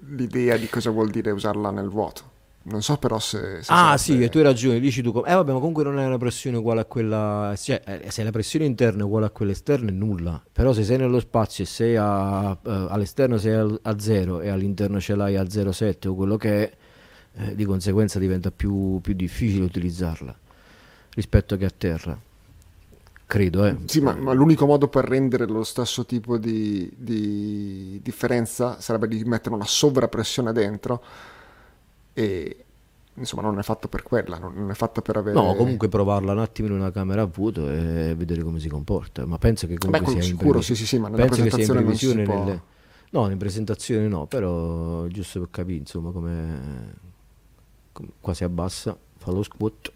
[0.00, 2.34] l'idea di cosa vuol dire usarla nel vuoto.
[2.68, 3.62] Non so però se...
[3.62, 5.22] se ah sì, tu hai ragione, dici tu...
[5.24, 7.54] Eh vabbè, ma comunque non è una pressione uguale a quella...
[7.56, 10.42] Cioè, eh, se la pressione interna è uguale a quella esterna è nulla.
[10.50, 14.48] Però se sei nello spazio e sei a, uh, all'esterno sei a, a 0 e
[14.48, 16.76] all'interno ce l'hai a 0,7 o quello che è,
[17.34, 20.36] eh, di conseguenza diventa più, più difficile utilizzarla
[21.14, 22.18] rispetto che a terra.
[23.26, 23.64] credo.
[23.64, 23.76] Eh.
[23.84, 29.22] Sì, ma, ma, l'unico modo per rendere lo stesso tipo di, di, differenza sarebbe di
[29.24, 31.02] mettere una sovrappressione dentro
[32.18, 32.56] e
[33.12, 35.38] insomma non è fatto per quella, non è fatto per avere...
[35.38, 39.26] No, comunque provarla un attimo in una camera a vuoto e vedere come si comporta,
[39.26, 41.94] ma penso che comunque Beh, sia sicuro, sì, sì, sì, ma nella penso presentazione non
[41.94, 42.44] si può...
[42.44, 42.62] Nelle...
[43.10, 46.94] No, in presentazione no, però giusto per capire insomma come,
[48.18, 49.92] quasi abbassa, fa lo squat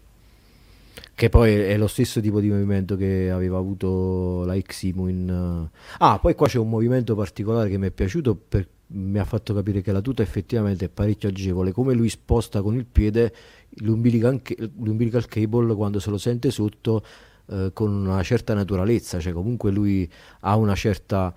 [1.15, 5.67] che poi è lo stesso tipo di movimento che aveva avuto la Ximo in...
[5.97, 8.67] Ah, poi qua c'è un movimento particolare che mi è piaciuto, per...
[8.93, 12.75] mi ha fatto capire che la tuta effettivamente è parecchio agevole, come lui sposta con
[12.75, 13.33] il piede
[13.77, 14.41] l'umbilical,
[14.77, 17.03] l'umbilical cable quando se lo sente sotto
[17.47, 20.09] eh, con una certa naturalezza, cioè comunque lui
[20.41, 21.33] ha una certa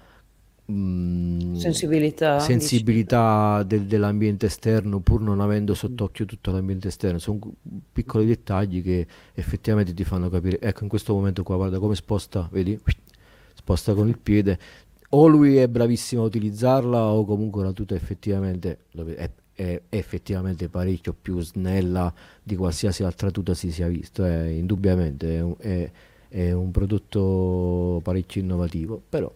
[0.65, 7.19] mh, sensibilità, sensibilità del, dell'ambiente esterno pur non avendo sott'occhio tutto l'ambiente esterno.
[7.19, 7.39] Sono
[7.93, 10.61] piccoli dettagli che effettivamente ti fanno capire.
[10.61, 12.79] Ecco in questo momento qua guarda come sposta vedi?
[13.55, 14.59] Sposta con il piede
[15.15, 18.79] o lui è bravissimo a utilizzarla o comunque la tuta effettivamente
[19.17, 22.13] è, è effettivamente parecchio più snella
[22.43, 25.91] di qualsiasi altra tuta si sia visto è, indubbiamente è un, è,
[26.29, 29.33] è un prodotto parecchio innovativo però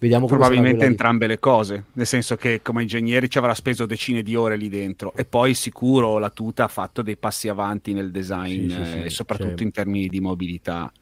[0.00, 4.36] Vediamo Probabilmente entrambe le cose, nel senso che come ingegneri ci avrà speso decine di
[4.36, 8.70] ore lì dentro e poi sicuro la tuta ha fatto dei passi avanti nel design
[8.70, 9.64] sì, sì, sì, e soprattutto cioè...
[9.64, 10.92] in termini di mobilità.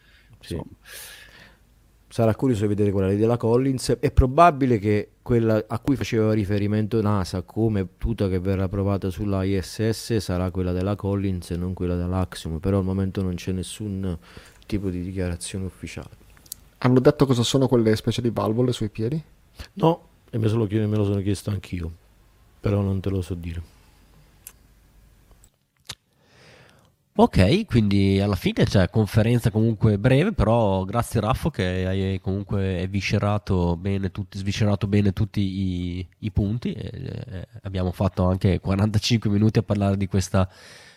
[2.16, 3.98] Sarà curioso vedere quella della Collins.
[4.00, 9.44] È probabile che quella a cui faceva riferimento NASA come tuta che verrà provata sulla
[9.44, 14.16] ISS sarà quella della Collins e non quella dell'Axiom, però al momento non c'è nessun
[14.64, 16.08] tipo di dichiarazione ufficiale.
[16.78, 19.22] Hanno detto cosa sono quelle specie di valvole sui piedi?
[19.74, 21.92] No, e me, lo, me lo sono chiesto anch'io,
[22.58, 23.75] però non te lo so dire.
[27.18, 33.74] Ok, quindi alla fine c'è conferenza comunque breve, però grazie Raffo che hai comunque eviscerato
[33.78, 36.72] bene tutti, sviscerato bene tutti i, i punti.
[36.74, 40.46] E, e abbiamo fatto anche 45 minuti a parlare di questa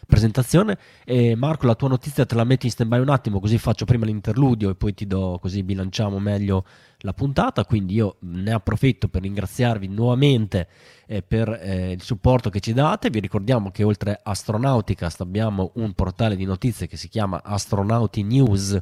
[0.10, 0.78] presentazione.
[1.06, 3.86] E Marco, la tua notizia te la metti in stand by un attimo, così faccio
[3.86, 6.66] prima l'interludio e poi ti do, così bilanciamo meglio
[7.00, 7.64] la puntata.
[7.64, 10.68] Quindi io ne approfitto per ringraziarvi nuovamente
[11.06, 13.12] eh, per eh, il supporto che ci date.
[13.12, 18.24] Vi ricordiamo che oltre a Astronauticast abbiamo un portale di notizie che si chiama Astronauti
[18.24, 18.82] News.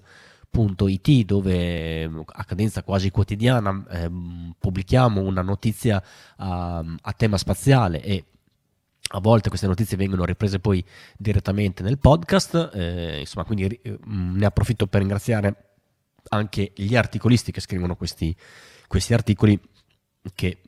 [0.60, 4.10] It, dove a cadenza quasi quotidiana eh,
[4.58, 6.02] pubblichiamo una notizia
[6.38, 8.24] a, a tema spaziale e
[9.10, 10.84] a volte queste notizie vengono riprese poi
[11.18, 15.56] direttamente nel podcast, eh, insomma, quindi eh, ne approfitto per ringraziare
[16.30, 18.36] anche gli articolisti che scrivono questi,
[18.88, 19.60] questi articoli
[20.34, 20.62] che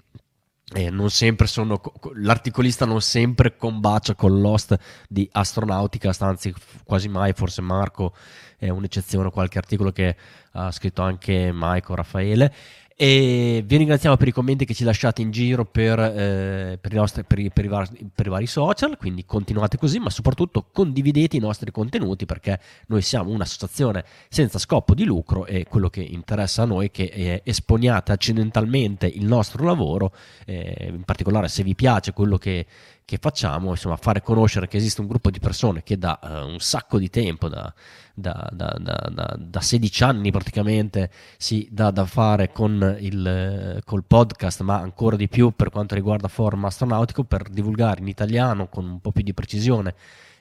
[0.73, 1.81] eh, non sempre sono
[2.13, 4.77] l'articolista non sempre combacia con l'host
[5.07, 6.53] di astronautica anzi
[6.83, 8.13] quasi mai forse Marco
[8.55, 10.15] è un'eccezione qualche articolo che
[10.51, 12.53] ha scritto anche Mike o Raffaele
[13.01, 16.95] e vi ringraziamo per i commenti che ci lasciate in giro per, eh, per, i,
[16.95, 20.65] nostri, per, i, per, i, vari, per i vari social, quindi continuate così, ma soprattutto
[20.69, 26.01] condividete i nostri contenuti perché noi siamo un'associazione senza scopo di lucro e quello che
[26.01, 30.11] interessa a noi è che eh, esponiate accidentalmente il nostro lavoro,
[30.45, 32.65] eh, in particolare se vi piace quello che,
[33.09, 36.59] che facciamo, insomma, fare conoscere che esiste un gruppo di persone che da uh, un
[36.59, 37.73] sacco di tempo, da,
[38.13, 44.77] da, da, da 16 anni praticamente, si dà da fare con il col podcast, ma
[44.77, 49.11] ancora di più per quanto riguarda Forum Astronautico, per divulgare in italiano con un po'
[49.11, 49.95] più di precisione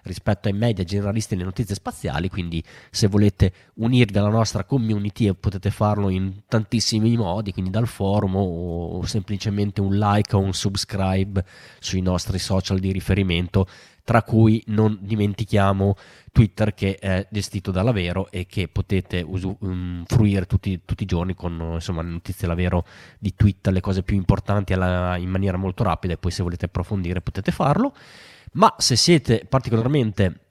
[0.09, 5.71] rispetto ai media generalisti delle notizie spaziali, quindi se volete unirvi alla nostra community potete
[5.71, 11.45] farlo in tantissimi modi, quindi dal forum o semplicemente un like o un subscribe
[11.79, 13.67] sui nostri social di riferimento,
[14.09, 15.95] tra cui non dimentichiamo
[16.33, 21.07] Twitter che è gestito da Lavero e che potete usu- um, fruire tutti, tutti, i
[21.07, 22.87] giorni con insomma, notizie Lavero
[23.19, 26.65] di Twitter, le cose più importanti alla, in maniera molto rapida e poi se volete
[26.65, 27.93] approfondire potete farlo
[28.53, 30.49] ma se siete particolarmente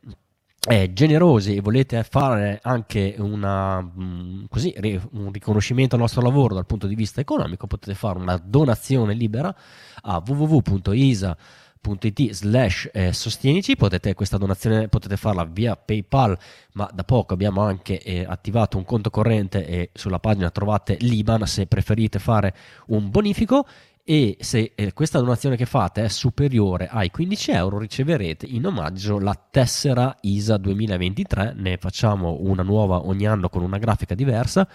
[0.70, 4.76] eh, generosi e volete fare anche una, mh, mm, così,
[5.12, 9.54] un riconoscimento al nostro lavoro dal punto di vista economico, potete fare una donazione libera
[10.02, 13.78] a www.isa.it slash eh, sostienici.
[13.78, 16.38] Potete questa donazione potete farla via paypal
[16.74, 21.48] ma da poco abbiamo anche eh, attivato un conto corrente e sulla pagina trovate l'IBAN
[21.48, 22.54] se preferite fare
[22.88, 23.66] un bonifico
[24.10, 29.20] e se eh, questa donazione che fate è superiore ai 15 euro riceverete in omaggio
[29.20, 34.66] la tessera ISA 2023, ne facciamo una nuova ogni anno con una grafica diversa.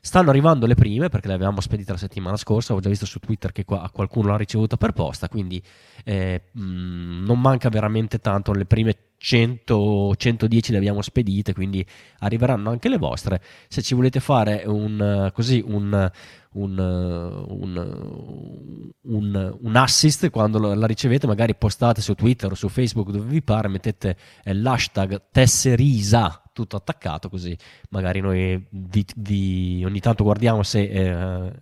[0.00, 3.20] Stanno arrivando le prime perché le avevamo spedite la settimana scorsa, ho già visto su
[3.20, 5.62] Twitter che qua, qualcuno l'ha ricevuta per posta, quindi
[6.02, 11.86] eh, mh, mm, non manca veramente tanto, le prime 100, 110 le abbiamo spedite, quindi
[12.20, 13.40] arriveranno anche le vostre.
[13.68, 16.10] Se ci volete fare un, così, un,
[16.52, 23.10] un, un, un, un, assist quando la ricevete, magari postate su Twitter o su Facebook
[23.10, 27.56] dove vi pare, mettete l'hashtag Tesserisa tutto attaccato così
[27.90, 31.52] magari noi vi, vi ogni tanto guardiamo se eh,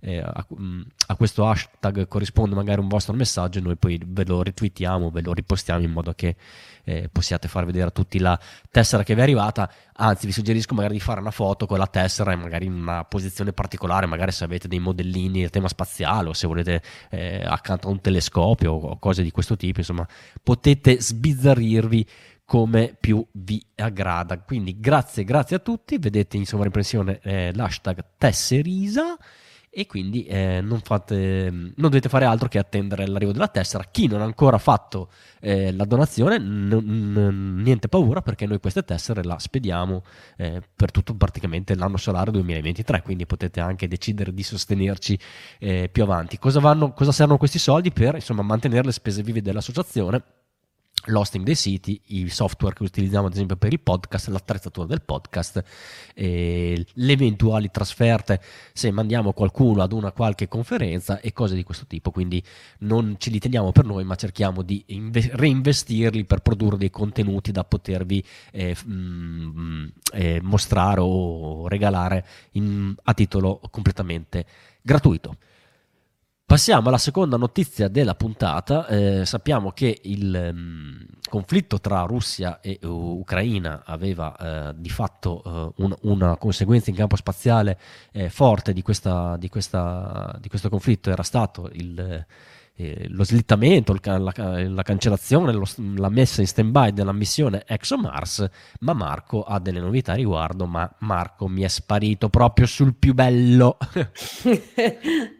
[0.00, 4.24] eh, a, mm, a, questo hashtag corrisponde magari un vostro messaggio e noi poi ve
[4.24, 6.36] lo retweetiamo, ve lo ripostiamo in modo che
[6.84, 8.38] eh, possiate far vedere a tutti la
[8.70, 9.70] tessera che vi è arrivata.
[9.94, 13.04] Anzi, vi suggerisco magari di fare una foto con la tessera e magari in una
[13.04, 17.88] posizione particolare, magari se avete dei modellini del tema spaziale o se volete eh, accanto
[17.88, 20.06] a un telescopio o cose di questo tipo, insomma,
[20.42, 22.06] potete sbizzarrirvi
[22.46, 24.38] come più vi aggrada.
[24.40, 25.98] Quindi grazie, grazie a tutti.
[25.98, 29.16] Vedete in sovraimpressione eh, l'hashtag Tesserisa
[29.72, 33.84] e quindi eh, non, fate, non, dovete fare altro che attendere l'arrivo della tessera.
[33.88, 35.10] Chi non ha ancora fatto
[35.40, 40.02] eh, la donazione, n- n- niente paura perché noi queste tessere la spediamo
[40.36, 45.16] eh, per tutto praticamente l'anno solare 2023, quindi potete anche decidere di sostenerci
[45.60, 46.36] eh, più avanti.
[46.38, 50.39] Cosa, vanno, cosa servono questi soldi per insomma, mantenere le spese vive dell'associazione?
[51.06, 55.62] L'hosting dei siti, i software che utilizziamo ad esempio per il podcast, l'attrezzatura del podcast,
[56.14, 58.40] eh, le eventuali trasferte
[58.72, 62.10] se mandiamo qualcuno ad una qualche conferenza e cose di questo tipo.
[62.10, 62.42] Quindi
[62.80, 67.52] non ce li teniamo per noi, ma cerchiamo di inve- reinvestirli per produrre dei contenuti
[67.52, 68.22] da potervi
[68.52, 74.44] eh, mm, eh, mostrare o regalare in, a titolo completamente
[74.82, 75.36] gratuito.
[76.50, 78.88] Passiamo alla seconda notizia della puntata.
[78.88, 85.42] Eh, sappiamo che il um, conflitto tra Russia e uh, Ucraina aveva uh, di fatto
[85.44, 87.78] uh, un, una conseguenza in campo spaziale
[88.10, 91.08] eh, forte di, questa, di, questa, di, questo conflitto.
[91.08, 92.26] Era stato il,
[92.74, 94.32] eh, lo slittamento, il, la,
[94.68, 98.50] la, cancellazione, lo, la messa in stand-by della missione ExoMars.
[98.80, 100.66] Ma Marco ha delle novità a riguardo.
[100.66, 103.76] Ma Marco mi è sparito proprio sul più bello.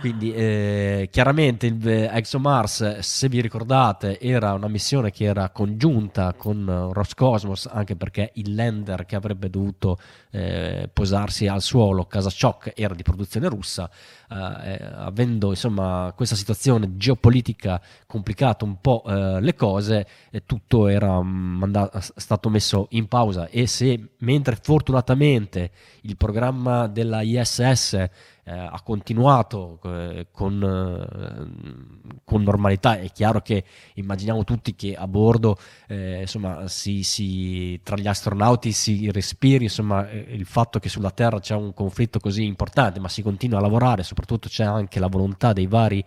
[0.00, 6.34] Quindi eh, chiaramente il eh, ExoMars, se vi ricordate, era una missione che era congiunta
[6.34, 9.98] con Roscosmos, anche perché il lander che avrebbe dovuto
[10.30, 13.90] eh, posarsi al suolo, Kasachok, era di produzione russa.
[14.30, 20.06] Eh, eh, avendo insomma questa situazione geopolitica complicato un po' eh, le cose,
[20.44, 25.70] tutto era mandato, stato messo in pausa e se mentre fortunatamente
[26.02, 28.06] il programma della ISS
[28.48, 32.98] eh, ha continuato eh, con, eh, con, normalità.
[32.98, 33.62] È chiaro che
[33.94, 40.08] immaginiamo tutti che a bordo eh, insomma, si, si, tra gli astronauti si respiri insomma,
[40.08, 43.62] eh, il fatto che sulla Terra c'è un conflitto così importante, ma si continua a
[43.62, 46.02] lavorare, soprattutto c'è anche la volontà dei vari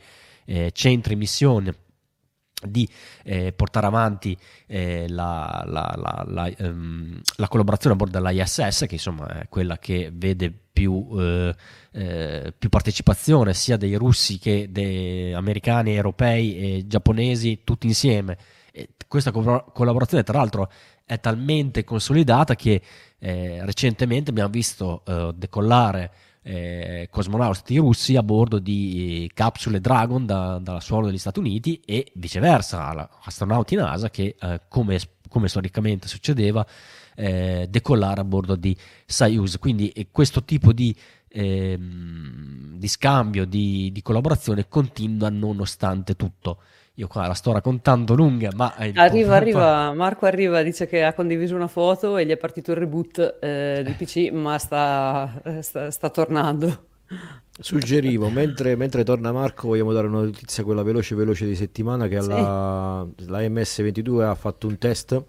[0.73, 1.73] centri missione
[2.67, 2.87] di
[3.23, 4.37] eh, portare avanti
[4.67, 10.11] eh, la, la, la, um, la, collaborazione a bordo dell'ISS, che insomma è quella che
[10.13, 11.55] vede più, eh,
[11.91, 18.37] eh, più partecipazione sia dei russi che dei americani, europei e giapponesi tutti insieme.
[18.71, 20.71] E questa co- collaborazione, tra l'altro,
[21.05, 22.81] è talmente consolidata che
[23.19, 26.11] eh, recentemente abbiamo visto eh, decollare
[26.43, 32.11] eh, cosmonauti russi a bordo di capsule Dragon da, dal suolo degli Stati Uniti e
[32.15, 36.65] viceversa, astronauti NASA che eh, come, come, storicamente succedeva
[37.15, 38.75] eh, decollare a bordo di
[39.05, 39.59] Soyuz.
[39.59, 40.95] Quindi questo tipo di,
[41.27, 46.61] ehm, di scambio, di, di collaborazione continua nonostante tutto.
[47.01, 48.75] Io qua la sto raccontando lunga, ma...
[48.77, 52.77] Arriva, arriva, Marco arriva, dice che ha condiviso una foto e gli è partito il
[52.77, 56.89] reboot eh, del PC, ma sta, sta, sta tornando.
[57.59, 62.21] Suggerivo, mentre, mentre, torna Marco, vogliamo dare una notizia, quella veloce veloce di settimana, che
[62.21, 62.27] sì.
[62.27, 65.23] la, la MS22 ha fatto un test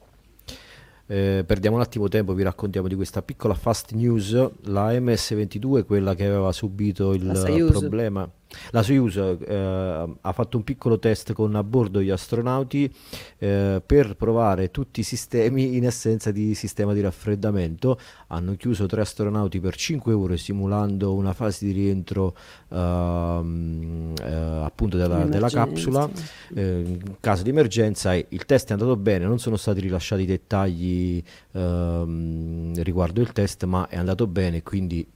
[1.07, 4.33] eh, perdiamo un attimo tempo, vi raccontiamo di questa piccola fast news.
[4.63, 8.31] La MS22, quella che aveva subito il problema
[8.71, 12.93] la Soyuz eh, ha fatto un piccolo test con a bordo gli astronauti
[13.39, 17.99] eh, per provare tutti i sistemi in essenza di sistema di raffreddamento.
[18.29, 22.35] Hanno chiuso tre astronauti per 5 ore simulando una fase di rientro
[22.69, 26.09] ehm, eh, appunto della, della capsula.
[26.55, 31.23] Eh, in caso di emergenza il test è andato bene, non sono stati rilasciati dettagli
[31.53, 35.07] ehm, riguardo il test, ma è andato bene, quindi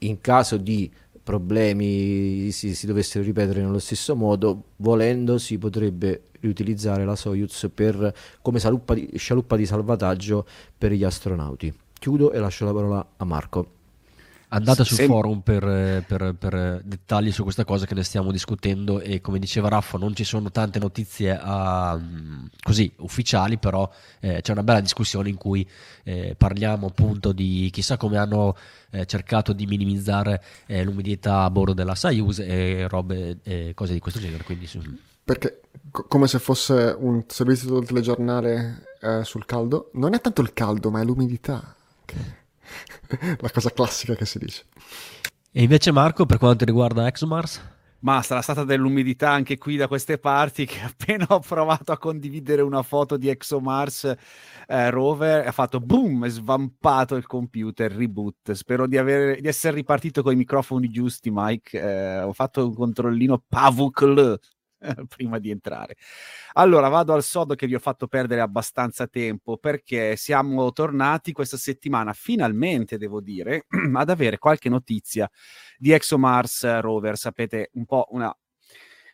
[0.00, 0.90] in caso di
[1.28, 8.14] problemi si, si, dovessero ripetere nello stesso modo, volendo si potrebbe riutilizzare la Soyuz per,
[8.40, 8.58] come
[8.94, 10.46] di, scialuppa di salvataggio
[10.78, 11.70] per gli astronauti.
[11.98, 13.77] chiudo e lascio la parola a Marco.
[14.50, 18.98] Andate sul Sem- forum per, per, per, dettagli su questa cosa che ne stiamo discutendo
[19.00, 23.90] e come diceva Raffa non ci sono tante notizie uh, così ufficiali però
[24.20, 25.68] eh, c'è una bella discussione in cui
[26.04, 28.56] eh, parliamo appunto di chissà come hanno
[28.90, 33.98] eh, cercato di minimizzare eh, l'umidità a bordo della Soyuz e robe e cose di
[33.98, 34.80] questo genere quindi, su...
[35.24, 39.90] perché co- come se fosse un servizio del telegiornale eh, sul caldo.
[39.94, 41.74] Non è tanto il caldo ma è l'umidità
[42.04, 42.16] che
[43.40, 44.66] la cosa classica che si dice.
[45.50, 47.76] E invece Marco, per quanto riguarda ExoMars?
[48.00, 52.62] Ma sarà stata dell'umidità anche qui da queste parti che appena ho provato a condividere
[52.62, 54.14] una foto di ExoMars
[54.70, 58.52] eh, rover ha fatto boom, è svampato il computer, reboot.
[58.52, 61.80] Spero di, avere, di essere ripartito con i microfoni giusti, Mike.
[61.80, 64.38] Eh, ho fatto un controllino Pavukl
[65.08, 65.96] prima di entrare.
[66.54, 71.56] Allora, vado al sodo che vi ho fatto perdere abbastanza tempo perché siamo tornati questa
[71.56, 75.28] settimana, finalmente devo dire, ad avere qualche notizia
[75.76, 77.16] di ExoMars rover.
[77.16, 78.34] Sapete, un po' una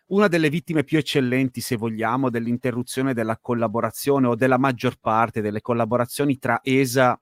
[0.07, 5.63] una delle vittime più eccellenti, se vogliamo, dell'interruzione della collaborazione o della maggior parte delle
[5.63, 7.19] collaborazioni tra ESA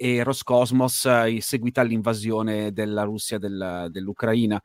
[0.00, 4.62] e Roscosmos eh, seguita all'invasione della Russia del, dell'Ucraina.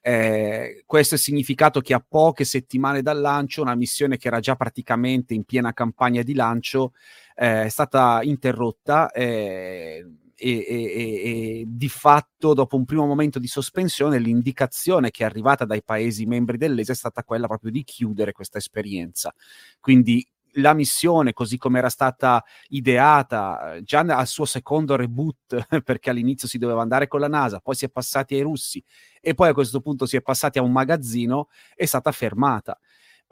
[0.00, 4.56] Eh, questo è significato che a poche settimane dal lancio, una missione che era già
[4.56, 6.94] praticamente in piena campagna di lancio,
[7.36, 9.10] eh, è stata interrotta.
[9.12, 10.04] Eh,
[10.34, 15.64] e, e, e, di fatto, dopo un primo momento di sospensione, l'indicazione che è arrivata
[15.64, 19.32] dai Paesi membri dell'ESA è stata quella proprio di chiudere questa esperienza.
[19.78, 20.26] Quindi
[20.56, 26.58] la missione, così come era stata ideata già al suo secondo reboot, perché all'inizio si
[26.58, 28.82] doveva andare con la NASA, poi si è passati ai russi
[29.20, 32.78] e poi a questo punto si è passati a un magazzino, è stata fermata.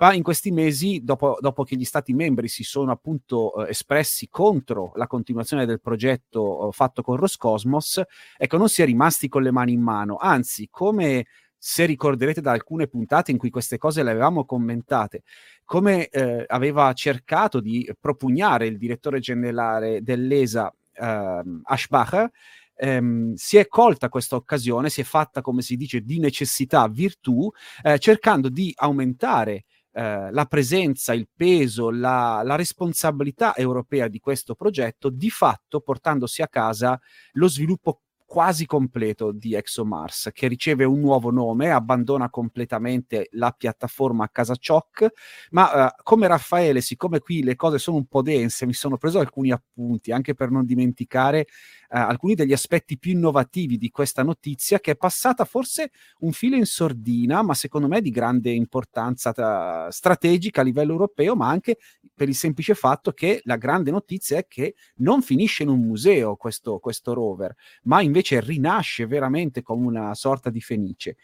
[0.01, 4.29] Ma in questi mesi, dopo, dopo che gli Stati membri si sono appunto eh, espressi
[4.31, 8.01] contro la continuazione del progetto eh, fatto con Roscosmos,
[8.39, 11.27] ecco, non si è rimasti con le mani in mano, anzi, come
[11.63, 15.25] se ricorderete da alcune puntate in cui queste cose le avevamo commentate,
[15.67, 22.31] come eh, aveva cercato di propugnare il direttore generale dell'ESA, eh, Ashbacher,
[22.75, 27.51] ehm, si è colta questa occasione, si è fatta, come si dice, di necessità virtù,
[27.83, 34.55] eh, cercando di aumentare eh, la presenza, il peso, la, la, responsabilità europea di questo
[34.55, 36.99] progetto, di fatto portandosi a casa
[37.33, 38.01] lo sviluppo
[38.31, 44.55] quasi completo di ExoMars, che riceve un nuovo nome, abbandona completamente la piattaforma a casa
[44.55, 45.09] Choc,
[45.51, 49.19] ma uh, come Raffaele, siccome qui le cose sono un po' dense, mi sono preso
[49.19, 51.49] alcuni appunti, anche per non dimenticare
[51.91, 56.67] alcuni degli aspetti più innovativi di questa notizia, che è passata forse un filo in
[56.67, 61.79] sordina, ma secondo me di grande importanza tra- uh, strategica a livello europeo, ma anche
[62.15, 66.37] per il semplice fatto che la grande notizia è che non finisce in un museo
[66.37, 71.17] questo, questo rover, ma invece rinasce veramente come una sorta di fenice.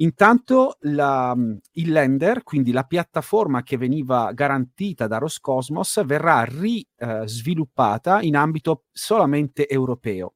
[0.00, 1.34] Intanto la,
[1.72, 8.84] il lender, quindi la piattaforma che veniva garantita da Roscosmos, verrà risviluppata eh, in ambito
[8.92, 10.34] solamente europeo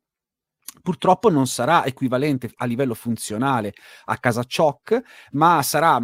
[0.80, 3.74] purtroppo non sarà equivalente a livello funzionale
[4.06, 5.00] a casa Choc,
[5.32, 5.98] ma sarà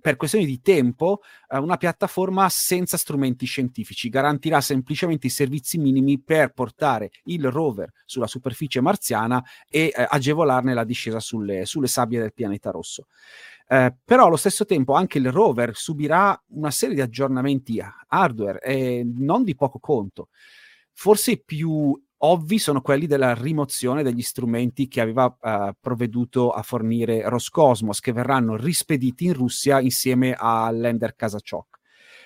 [0.00, 6.20] per questioni di tempo eh, una piattaforma senza strumenti scientifici, garantirà semplicemente i servizi minimi
[6.20, 12.20] per portare il rover sulla superficie marziana e eh, agevolarne la discesa sulle, sulle sabbie
[12.20, 13.06] del pianeta rosso.
[13.70, 19.06] Eh, però allo stesso tempo anche il rover subirà una serie di aggiornamenti hardware e
[19.06, 20.28] non di poco conto.
[20.92, 26.62] Forse i più ovvi sono quelli della rimozione degli strumenti che aveva uh, provveduto a
[26.62, 31.76] fornire Roscosmos, che verranno rispediti in Russia insieme all'Ender Kazachok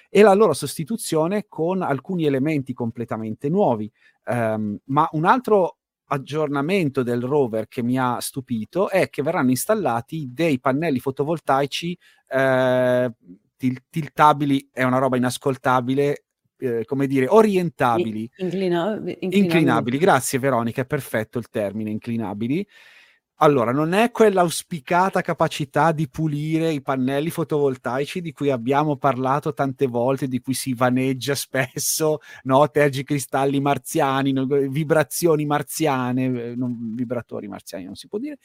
[0.09, 3.91] e la loro sostituzione con alcuni elementi completamente nuovi.
[4.27, 5.79] Um, ma un altro
[6.13, 13.11] aggiornamento del rover che mi ha stupito è che verranno installati dei pannelli fotovoltaici eh,
[13.89, 16.25] tiltabili, è una roba inascoltabile,
[16.63, 18.31] eh, come dire, orientabili.
[18.37, 19.19] Inclinabili.
[19.21, 19.99] inclinabili.
[19.99, 22.67] Grazie Veronica, è perfetto il termine, inclinabili.
[23.43, 29.89] Allora, non è quell'auspicata capacità di pulire i pannelli fotovoltaici di cui abbiamo parlato tante
[29.89, 32.71] volte, di cui si vaneggia spesso, no?
[32.71, 34.47] tergicristalli marziani, no?
[34.47, 38.39] vibrazioni marziane, eh, non, vibratori marziani non si può dire,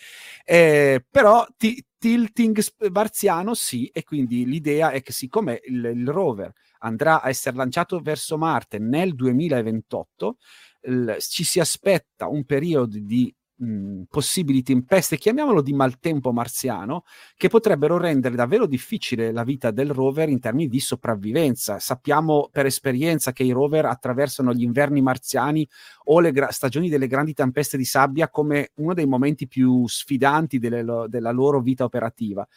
[0.44, 2.60] eh, però t- tilting
[2.92, 8.00] marziano sì, e quindi l'idea è che siccome il, il rover andrà a essere lanciato
[8.00, 10.38] verso Marte nel 2028,
[10.82, 17.04] l- ci si aspetta un periodo di mh, possibili tempeste, chiamiamolo di maltempo marziano,
[17.36, 21.80] che potrebbero rendere davvero difficile la vita del rover in termini di sopravvivenza.
[21.80, 25.68] Sappiamo per esperienza che i rover attraversano gli inverni marziani
[26.06, 30.60] o le gra- stagioni delle grandi tempeste di sabbia come uno dei momenti più sfidanti
[30.60, 32.48] delle, della loro vita operativa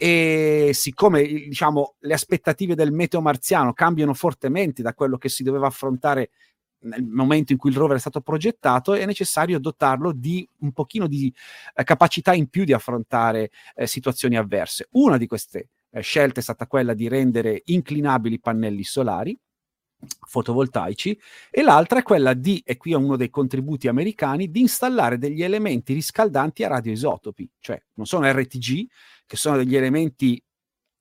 [0.00, 5.66] e siccome diciamo, le aspettative del meteo marziano cambiano fortemente da quello che si doveva
[5.66, 6.30] affrontare
[6.82, 11.08] nel momento in cui il rover è stato progettato, è necessario dotarlo di un pochino
[11.08, 11.34] di
[11.74, 14.86] eh, capacità in più di affrontare eh, situazioni avverse.
[14.92, 19.36] Una di queste eh, scelte è stata quella di rendere inclinabili i pannelli solari
[20.26, 21.18] fotovoltaici
[21.50, 25.42] e l'altra è quella di, e qui è uno dei contributi americani, di installare degli
[25.42, 28.86] elementi riscaldanti a radioisotopi, cioè non sono RTG,
[29.26, 30.42] che sono degli elementi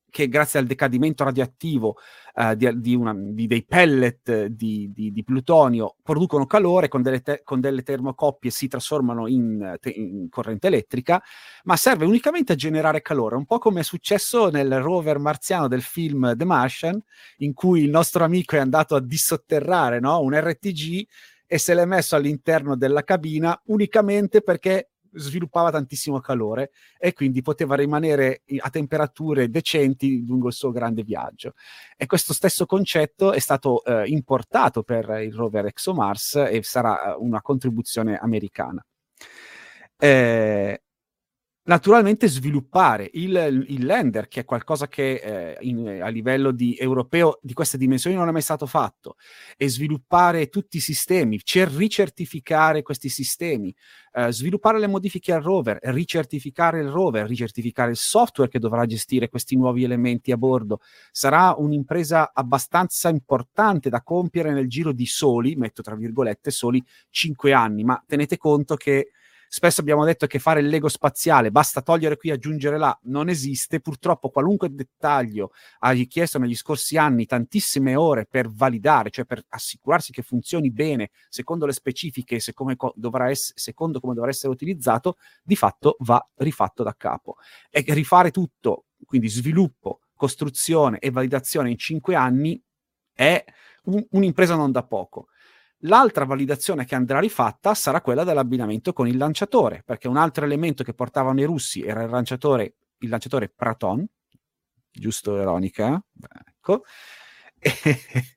[0.09, 1.97] che grazie al decadimento radioattivo
[2.35, 7.41] uh, di, di, una, di, dei pellet di, di, plutonio producono calore, con delle, te,
[7.43, 11.21] con delle termocoppie si trasformano in, te, in, corrente elettrica,
[11.63, 15.81] ma serve unicamente a generare calore, un po' come è successo nel rover marziano del
[15.81, 17.01] film The Martian,
[17.37, 20.19] in cui il nostro amico è andato a dissotterrare no?
[20.21, 21.05] un RTG
[21.47, 27.75] e se l'è messo all'interno della cabina unicamente perché sviluppava tantissimo calore e quindi poteva
[27.75, 31.53] rimanere a temperature decenti lungo il suo grande viaggio.
[31.95, 37.15] E questo stesso concetto è stato eh, importato per il rover ExoMars e sarà eh,
[37.19, 38.83] una contribuzione americana.
[39.99, 40.81] Eh,
[41.67, 47.39] naturalmente sviluppare il, il, lender, che è qualcosa che eh, in, a livello di europeo
[47.41, 49.15] di queste dimensioni non è mai stato fatto,
[49.55, 53.73] e sviluppare tutti i sistemi, cer- ricertificare questi sistemi,
[54.13, 59.27] eh, sviluppare le modifiche al rover, ricertificare il rover, ricertificare il software che dovrà gestire
[59.27, 60.79] questi nuovi elementi a bordo,
[61.11, 67.51] sarà un'impresa abbastanza importante da compiere nel giro di soli, metto tra virgolette, soli 5
[67.51, 69.09] anni, ma tenete conto che
[69.49, 73.29] Spesso abbiamo detto che fare il Lego spaziale, basta togliere qui e aggiungere là, non
[73.29, 73.79] esiste.
[73.79, 80.11] Purtroppo qualunque dettaglio ha richiesto negli scorsi anni tantissime ore per validare, cioè per assicurarsi
[80.11, 85.55] che funzioni bene secondo le specifiche, secondo come, ess- secondo come dovrà essere utilizzato, di
[85.55, 87.37] fatto va rifatto da capo.
[87.69, 92.61] E rifare tutto, quindi sviluppo, costruzione e validazione in cinque anni
[93.13, 93.43] è
[93.83, 95.27] un- un'impresa non da poco.
[95.87, 100.83] L'altra validazione che andrà rifatta sarà quella dell'abbinamento con il lanciatore, perché un altro elemento
[100.83, 104.05] che portavano i russi era il lanciatore, il lanciatore Praton,
[104.91, 106.01] giusto Veronica?
[106.45, 106.83] Ecco.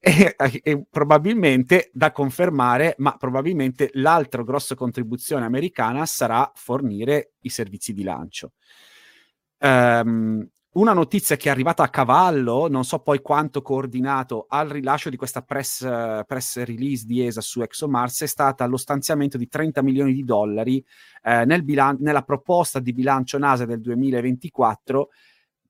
[0.00, 7.48] E, e, e, probabilmente da confermare, ma probabilmente l'altra grossa contribuzione americana sarà fornire i
[7.48, 8.52] servizi di lancio.
[9.58, 10.46] Um,
[10.76, 15.16] una notizia che è arrivata a cavallo, non so poi quanto coordinato al rilascio di
[15.16, 15.80] questa press,
[16.26, 20.84] press release di ESA su ExoMars è stata lo stanziamento di 30 milioni di dollari
[21.22, 25.08] eh, nel bilan- nella proposta di bilancio NASA del 2024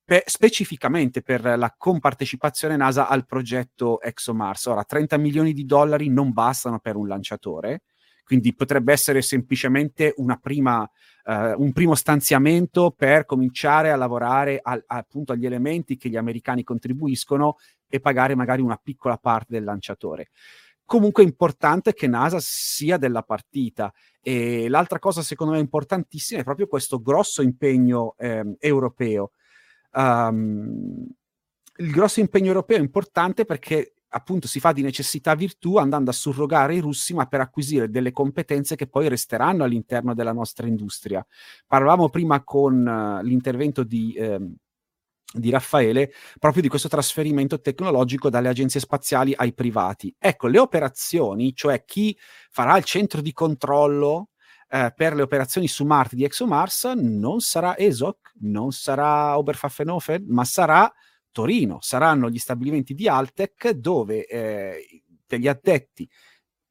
[0.05, 4.67] per, specificamente per la compartecipazione NASA al progetto ExoMars.
[4.67, 7.83] Ora, 30 milioni di dollari non bastano per un lanciatore,
[8.25, 10.89] quindi potrebbe essere semplicemente prima,
[11.27, 16.63] uh, un primo stanziamento per cominciare a lavorare al, appunto agli elementi che gli americani
[16.63, 17.57] contribuiscono
[17.89, 20.31] e pagare magari una piccola parte del lanciatore.
[20.85, 26.45] Comunque è importante che NASA sia della partita e l'altra cosa secondo me importantissima è
[26.45, 29.33] proprio questo grosso impegno eh, europeo.
[29.93, 31.07] Um,
[31.79, 36.15] il grosso impegno europeo è importante perché appunto si fa di necessità virtù andando a
[36.15, 41.25] surrogare i russi, ma per acquisire delle competenze che poi resteranno all'interno della nostra industria.
[41.67, 44.39] Parlavamo prima con uh, l'intervento di, eh,
[45.33, 50.15] di Raffaele proprio di questo trasferimento tecnologico dalle agenzie spaziali ai privati.
[50.19, 52.17] Ecco, le operazioni, cioè chi
[52.51, 54.31] farà il centro di controllo
[54.69, 60.45] eh, per le operazioni su Marte di ExoMars non sarà ESOC, non sarà Oberpfaffenhofen, ma
[60.45, 60.93] sarà
[61.37, 61.77] Torino.
[61.83, 66.09] Saranno gli stabilimenti di Altec dove eh, degli addetti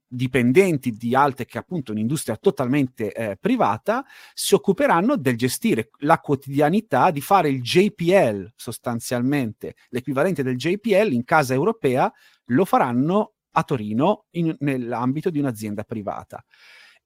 [0.08, 4.04] dipendenti di Altec, appunto un'industria totalmente eh, privata,
[4.34, 11.24] si occuperanno del gestire la quotidianità, di fare il JPL sostanzialmente, l'equivalente del JPL in
[11.24, 12.12] casa europea,
[12.46, 16.44] lo faranno a Torino in, nell'ambito di un'azienda privata.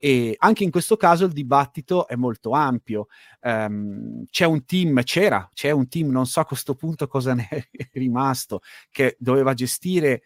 [0.02, 3.08] E anche in questo caso il dibattito è molto ampio.
[3.42, 7.48] Um, c'è un team, c'era, c'è un team, non so a questo punto cosa ne
[7.50, 10.22] è rimasto, che doveva gestire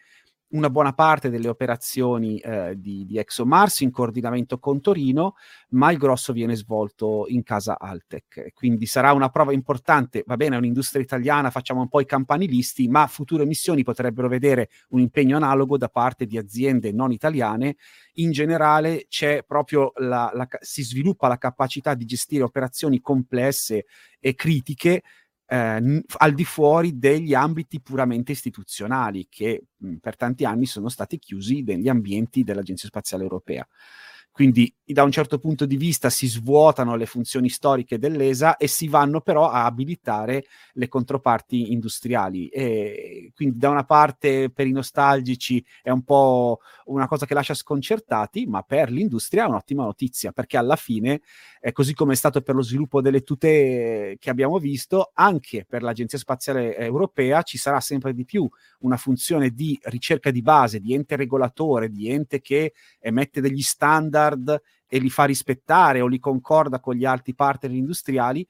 [0.54, 5.34] una buona parte delle operazioni eh, di, di, ExoMars in coordinamento con Torino,
[5.70, 8.52] ma il grosso viene svolto in casa Altec.
[8.54, 12.88] Quindi sarà una prova importante, va bene, è un'industria italiana, facciamo un po' i campanilisti,
[12.88, 17.76] ma future missioni potrebbero vedere un impegno analogo da parte di aziende non italiane.
[18.14, 23.86] In generale c'è proprio la, la, si sviluppa la capacità di gestire operazioni complesse
[24.20, 25.02] e critiche
[25.54, 31.18] eh, al di fuori degli ambiti puramente istituzionali che mh, per tanti anni sono stati
[31.18, 33.66] chiusi negli ambienti dell'Agenzia Spaziale Europea.
[34.34, 38.88] Quindi da un certo punto di vista si svuotano le funzioni storiche dell'ESA e si
[38.88, 42.48] vanno però a abilitare le controparti industriali.
[42.48, 47.54] E quindi da una parte per i nostalgici è un po' una cosa che lascia
[47.54, 51.20] sconcertati, ma per l'industria è un'ottima notizia, perché alla fine,
[51.60, 55.82] eh, così come è stato per lo sviluppo delle tute che abbiamo visto, anche per
[55.82, 58.48] l'Agenzia Spaziale Europea ci sarà sempre di più
[58.80, 64.23] una funzione di ricerca di base, di ente regolatore, di ente che emette degli standard
[64.32, 68.46] e li fa rispettare o li concorda con gli altri partner industriali,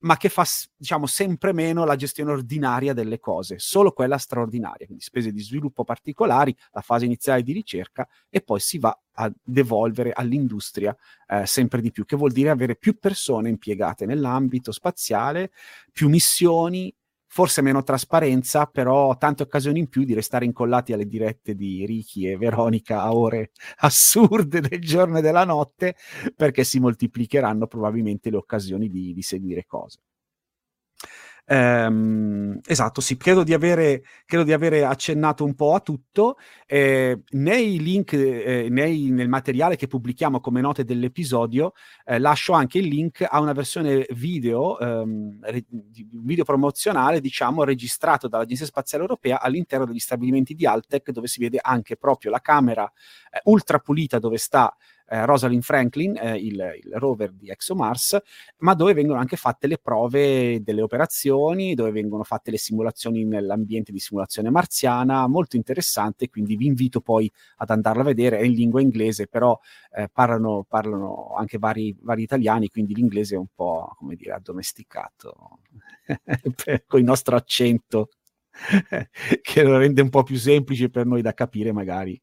[0.00, 0.44] ma che fa
[0.76, 5.82] diciamo sempre meno la gestione ordinaria delle cose, solo quella straordinaria, quindi spese di sviluppo
[5.84, 10.96] particolari, la fase iniziale di ricerca e poi si va a devolvere all'industria
[11.26, 15.50] eh, sempre di più, che vuol dire avere più persone impiegate nell'ambito spaziale,
[15.90, 16.94] più missioni
[17.28, 22.26] forse meno trasparenza, però tante occasioni in più di restare incollati alle dirette di Ricky
[22.26, 25.94] e Veronica a ore assurde del giorno e della notte,
[26.34, 30.00] perché si moltiplicheranno probabilmente le occasioni di, di seguire cose.
[31.50, 36.36] Ehm, esatto, sì, credo di, avere, credo di avere accennato un po' a tutto.
[36.66, 41.72] Eh, nei link, eh, nei, nel materiale che pubblichiamo come note dell'episodio,
[42.04, 45.64] eh, lascio anche il link a una versione video, ehm, re,
[46.22, 51.58] video promozionale, diciamo, registrato dall'Agenzia Spaziale Europea all'interno degli stabilimenti di Altec, dove si vede
[51.62, 52.90] anche proprio la camera
[53.30, 54.74] eh, ultra pulita dove sta
[55.08, 58.18] eh, Rosalind Franklin, eh, il, il, rover di ExoMars,
[58.58, 63.90] ma dove vengono anche fatte le prove delle operazioni, dove vengono fatte le simulazioni nell'ambiente
[63.90, 68.52] di simulazione marziana, molto interessante, quindi vi invito poi ad andarla a vedere, è in
[68.52, 69.58] lingua inglese, però
[69.92, 75.60] eh, parlano, parlano, anche vari, vari italiani, quindi l'inglese è un po', come dire, addomesticato,
[76.86, 78.08] con il nostro accento
[79.40, 82.20] che lo rende un po' più semplice per noi da capire magari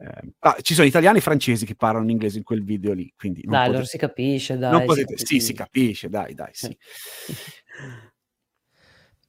[0.00, 3.12] eh, ah, ci sono italiani e francesi che parlano in inglese in quel video lì,
[3.16, 4.84] quindi dai, potete, allora si capisce, dai.
[4.84, 6.76] Potete, si sì, si capisce, dai, dai, sì.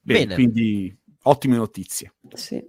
[0.01, 2.13] Bene, Bene, quindi ottime notizie.
[2.33, 2.63] Sì.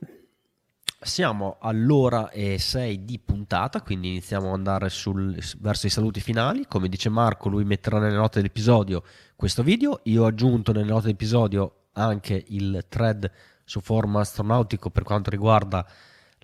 [1.03, 6.67] Siamo all'ora e sei di puntata, quindi iniziamo ad andare sul, verso i saluti finali.
[6.67, 9.03] Come dice Marco, lui metterà nelle note dell'episodio
[9.35, 10.01] questo video.
[10.05, 13.31] Io ho aggiunto nelle note dell'episodio anche il thread
[13.65, 15.87] su forum astronautico per quanto riguarda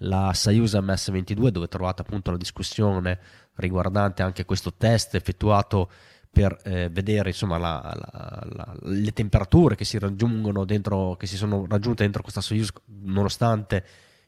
[0.01, 3.19] la Soyuz MS-22 dove trovate appunto la discussione
[3.55, 5.91] riguardante anche questo test effettuato
[6.31, 11.37] per eh, vedere insomma la, la, la, le temperature che si raggiungono dentro che si
[11.37, 13.85] sono raggiunte dentro questa Soyuz nonostante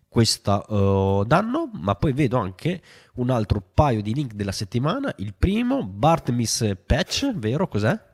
[0.09, 1.71] questo uh, danno.
[1.75, 2.81] Ma poi vedo anche
[3.15, 5.13] un altro paio di link della settimana.
[5.19, 7.69] Il primo Bartemis Patch vero?
[7.69, 8.08] Cos'è?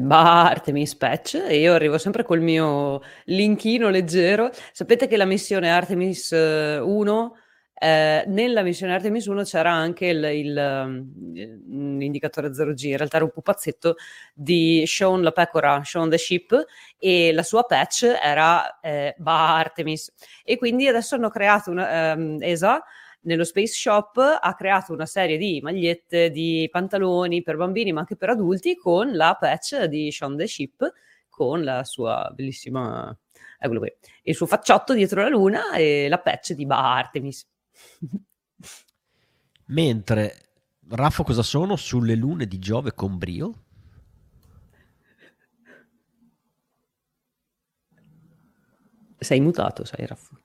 [0.00, 4.50] Bah, Artemis Patch e io arrivo sempre col mio linkino leggero.
[4.72, 7.36] Sapete che la missione Artemis 1,
[7.74, 13.16] eh, eh, nella missione Artemis 1 c'era anche il, il, mm, l'indicatore 0G, in realtà
[13.16, 13.96] era un pupazzetto
[14.32, 16.64] di Sean la pecora, Sean the Ship,
[16.98, 20.10] e la sua patch era eh, Artemis.
[20.42, 22.82] E quindi adesso hanno creato una, um, ESA
[23.22, 28.16] nello Space Shop ha creato una serie di magliette, di pantaloni per bambini ma anche
[28.16, 30.92] per adulti con la patch di Sean the Ship
[31.28, 33.16] con la sua bellissima
[33.58, 33.92] eccolo qui,
[34.22, 37.48] il suo facciotto dietro la luna e la patch di Ba Artemis.
[39.66, 40.52] Mentre
[40.88, 43.64] Raffo cosa sono sulle lune di Giove con brio?
[49.18, 50.41] Sei mutato, sai Raffo.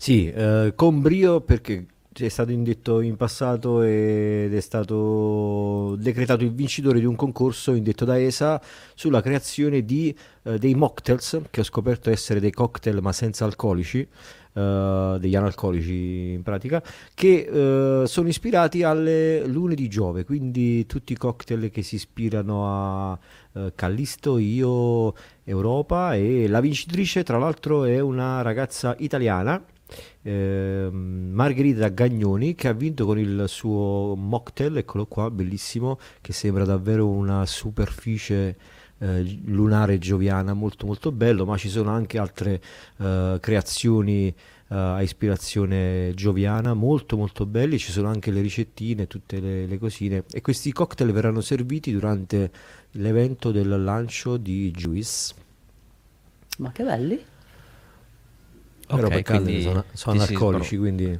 [0.00, 6.52] Sì, eh, con brio perché è stato indetto in passato ed è stato decretato il
[6.52, 8.62] vincitore di un concorso indetto da ESA
[8.94, 14.06] sulla creazione di, eh, dei mocktails, che ho scoperto essere dei cocktail ma senza alcolici,
[14.52, 16.80] eh, degli analcolici in pratica,
[17.12, 23.12] che eh, sono ispirati alle lune di Giove, quindi tutti i cocktail che si ispirano
[23.12, 23.18] a
[23.54, 25.12] eh, Callisto, Io,
[25.42, 29.60] Europa e la vincitrice tra l'altro è una ragazza italiana
[30.22, 36.64] eh, Margherita Gagnoni che ha vinto con il suo mocktail, eccolo qua, bellissimo, che sembra
[36.64, 38.56] davvero una superficie
[38.98, 42.60] eh, lunare gioviana, molto molto bello, ma ci sono anche altre
[42.98, 44.34] eh, creazioni
[44.70, 50.24] a ispirazione gioviana, molto molto belli, ci sono anche le ricettine, tutte le, le cosine
[50.30, 52.50] e questi cocktail verranno serviti durante
[52.92, 55.34] l'evento del lancio di Juice.
[56.58, 57.24] Ma che belli!
[58.88, 61.18] Però okay, per sono, sono alcolici, quindi...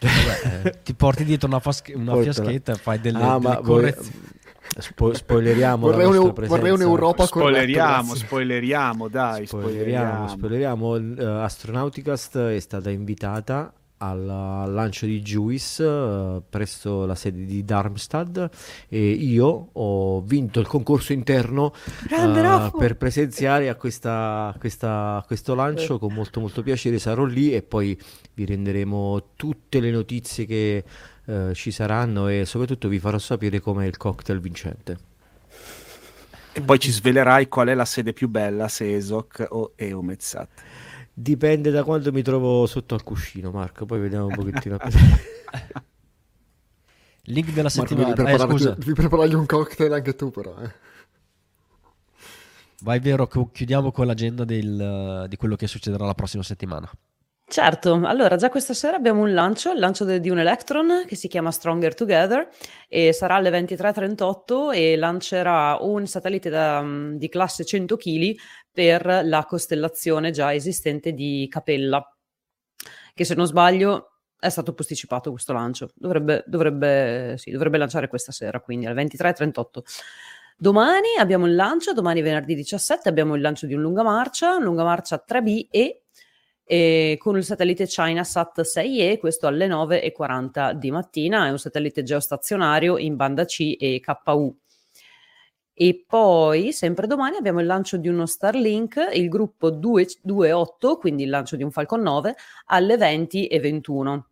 [0.00, 4.32] Vabbè, eh, ti porti dietro una, fasche- una fiaschetta e fai delle, ah, delle correzioni.
[4.76, 10.96] Spo- spoileriamo vorrei, un, vorrei un'Europa spoileriamo, spoileriamo, dai, spoileriamo, spoileriamo.
[10.96, 11.38] spoileriamo.
[11.38, 14.24] Uh, Astronauticast è stata invitata al
[14.72, 18.50] lancio di Juice uh, presso la sede di Darmstadt
[18.88, 21.72] e io ho vinto il concorso interno
[22.10, 26.98] uh, per presenziare a, questa, questa, questo lancio con molto molto piacere.
[26.98, 27.98] Sarò lì e poi
[28.34, 30.84] vi renderemo tutte le notizie che
[31.26, 34.98] uh, ci saranno e soprattutto vi farò sapere com'è il cocktail vincente.
[36.56, 40.48] E poi ci svelerai qual è la sede più bella se Esok o Eumetsat
[41.16, 43.86] Dipende da quando mi trovo sotto al cuscino, Marco.
[43.86, 44.78] Poi vediamo un pochettino.
[47.26, 48.08] Link della settimana.
[48.08, 50.60] Marco, devi, preparargli, eh, devi preparargli un cocktail anche tu, però.
[50.60, 50.72] Eh.
[52.80, 56.90] Vai, vero, chiudiamo con l'agenda del, di quello che succederà la prossima settimana.
[57.46, 61.14] Certo, allora già questa sera abbiamo un lancio, il lancio de- di un Electron che
[61.14, 62.48] si chiama Stronger Together
[62.88, 66.82] e sarà alle 23.38 e lancerà un satellite da,
[67.14, 68.34] di classe 100 kg
[68.72, 72.02] per la costellazione già esistente di Capella,
[73.14, 78.32] che se non sbaglio è stato posticipato questo lancio, dovrebbe, dovrebbe, sì, dovrebbe lanciare questa
[78.32, 79.84] sera, quindi alle 23.38.
[80.56, 84.62] Domani abbiamo il lancio, domani venerdì 17 abbiamo il lancio di un lunga marcia, un
[84.62, 86.03] lunga marcia 3B e,
[86.64, 92.98] e con il satellite ChinaSat 6E, questo alle 9.40 di mattina, è un satellite geostazionario
[92.98, 94.56] in banda C e KU
[95.76, 101.30] e poi, sempre domani, abbiamo il lancio di uno Starlink, il gruppo 228, quindi il
[101.30, 102.36] lancio di un Falcon 9,
[102.66, 104.28] alle 20 e 21.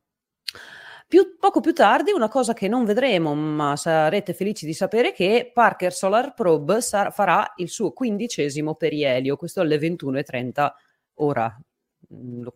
[1.09, 5.51] Più, poco più tardi, una cosa che non vedremo, ma sarete felici di sapere che
[5.53, 10.71] Parker Solar Probe sar- farà il suo quindicesimo perielio, questo alle 21.30
[11.15, 11.61] ora,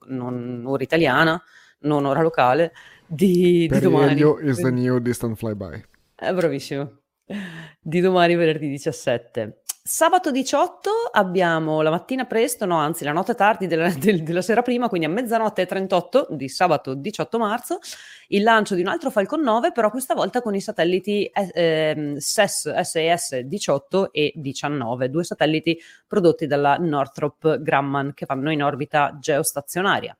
[0.07, 1.43] non ora italiana,
[1.81, 2.73] non ora locale,
[3.07, 4.15] di, di domani.
[4.15, 5.85] Perielio is the new distant flyby.
[6.17, 7.01] Eh, bravissimo
[7.81, 9.63] di domani venerdì 17.
[9.89, 14.61] Sabato 18 abbiamo la mattina presto, no anzi la notte tardi della, del, della sera
[14.61, 17.79] prima, quindi a mezzanotte e 38 di sabato 18 marzo,
[18.29, 23.39] il lancio di un altro Falcon 9, però questa volta con i satelliti SES, SES
[23.39, 30.19] 18 e 19, due satelliti prodotti dalla Northrop Grumman che vanno in orbita geostazionaria.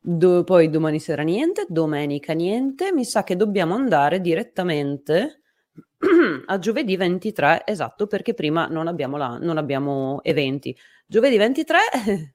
[0.00, 5.43] Do- poi domani sera niente, domenica niente, mi sa che dobbiamo andare direttamente
[6.46, 10.76] a giovedì 23, esatto, perché prima non abbiamo, la, non abbiamo eventi.
[11.06, 11.78] Giovedì 23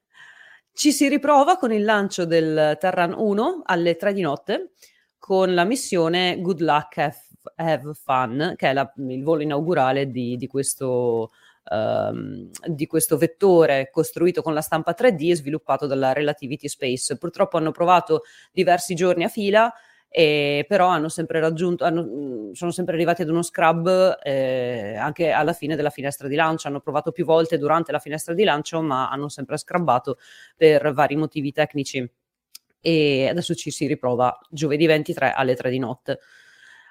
[0.72, 4.70] ci si riprova con il lancio del Terran 1 alle 3 di notte
[5.18, 7.16] con la missione Good Luck Have,
[7.56, 11.30] have Fun, che è la, il volo inaugurale di, di questo
[11.70, 17.16] ehm, di questo vettore costruito con la stampa 3D e sviluppato dalla Relativity Space.
[17.16, 18.22] Purtroppo hanno provato
[18.52, 19.72] diversi giorni a fila,
[20.12, 25.30] e però hanno sempre raggiunto, hanno, mm, sono sempre arrivati ad uno scrub eh, anche
[25.30, 26.66] alla fine della finestra di lancio.
[26.66, 30.18] Hanno provato più volte durante la finestra di lancio, ma hanno sempre scrubbato
[30.56, 32.10] per vari motivi tecnici.
[32.80, 36.18] E adesso ci si riprova giovedì 23 alle 3 di notte.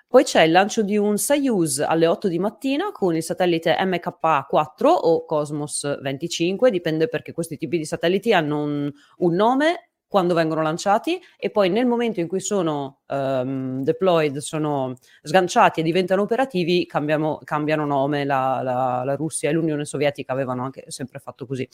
[0.07, 4.85] Poi c'è il lancio di un Soyuz alle 8 di mattina con il satellite MK4
[4.85, 10.63] o Cosmos 25, dipende perché questi tipi di satelliti hanno un, un nome quando vengono
[10.63, 16.87] lanciati e poi nel momento in cui sono um, deployed, sono sganciati e diventano operativi,
[16.87, 18.25] cambiamo, cambiano nome.
[18.25, 21.69] La, la, la, Russia e l'Unione Sovietica avevano anche sempre fatto così.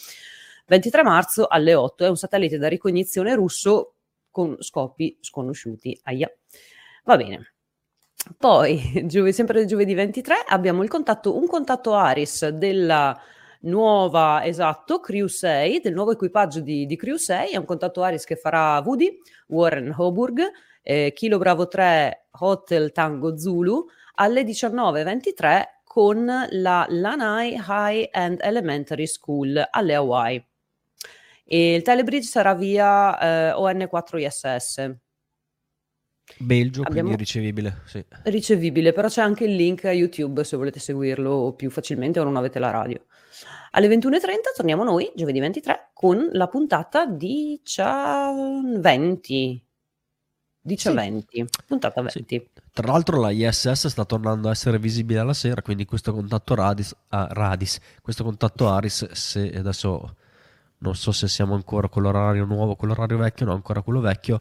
[0.67, 3.93] 23 marzo alle 8 è un satellite da ricognizione russo
[4.29, 5.97] con scopi sconosciuti.
[6.03, 6.29] Aia.
[7.05, 7.53] Va bene.
[8.37, 13.17] Poi, sempre giovedì 23, abbiamo contatto, un contatto Aris della
[13.65, 18.23] nuova, esatto, Crew 6, del nuovo equipaggio di, di Crew 6, è un contatto Aris
[18.23, 20.41] che farà Woody, Warren Hoburg,
[20.81, 23.85] eh, Kilo Bravo 3, Hotel Tango Zulu,
[24.15, 30.45] alle 19.23 con la Lanai High and Elementary School alle Hawaii.
[31.45, 34.95] E il telebridge sarà via eh, ON4 ISS.
[36.37, 37.09] Belgio, Abbiamo...
[37.09, 37.81] quindi ricevibile.
[37.85, 38.03] Sì.
[38.23, 42.35] Ricevibile, però c'è anche il link a YouTube se volete seguirlo più facilmente o non
[42.35, 43.05] avete la radio.
[43.71, 44.19] Alle 21.30
[44.55, 49.63] torniamo noi, giovedì 23, con la puntata di 20.
[50.61, 50.95] Dice sì.
[50.95, 52.25] 20, puntata 20.
[52.27, 52.49] Sì.
[52.71, 56.95] Tra l'altro la ISS sta tornando a essere visibile alla sera, quindi questo contatto Radis,
[57.09, 60.15] ah, Radis questo contatto Aris, se adesso
[60.79, 64.39] non so se siamo ancora con l'orario nuovo, con l'orario vecchio, no, ancora quello vecchio.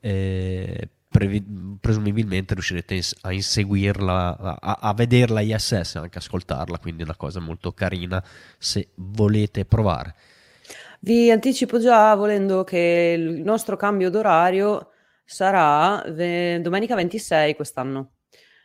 [0.00, 7.16] Eh, previ- presumibilmente riuscirete a inseguirla, a, a vederla ISS, anche ascoltarla, quindi è una
[7.16, 8.24] cosa molto carina
[8.58, 10.14] se volete provare.
[11.00, 14.88] Vi anticipo già, volendo, che il nostro cambio d'orario
[15.24, 18.12] sarà ve- domenica 26 quest'anno.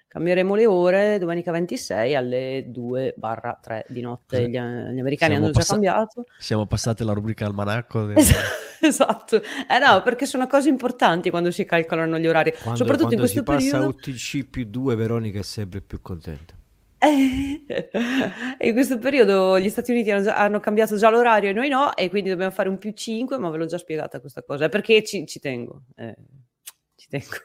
[0.10, 4.48] Cambieremo le ore domenica 26 alle 2-3 di notte.
[4.48, 6.24] Gli, gli americani siamo hanno già cambiato.
[6.40, 8.06] Siamo passati alla rubrica almanacco.
[8.06, 8.16] Del...
[8.82, 12.52] esatto, eh no, perché sono cose importanti quando si calcolano gli orari.
[12.52, 13.98] Quando, Soprattutto quando in questo si passa periodo...
[13.98, 16.56] UTC più 2, Veronica è sempre più contenta.
[17.00, 21.96] in questo periodo gli Stati Uniti hanno, già, hanno, cambiato già l'orario e noi no,
[21.96, 25.04] e quindi dobbiamo fare un più 5, ma ve l'ho già spiegata questa cosa, perché
[25.04, 25.84] ci, ci tengo.
[25.96, 26.16] Eh,
[26.96, 27.36] ci tengo.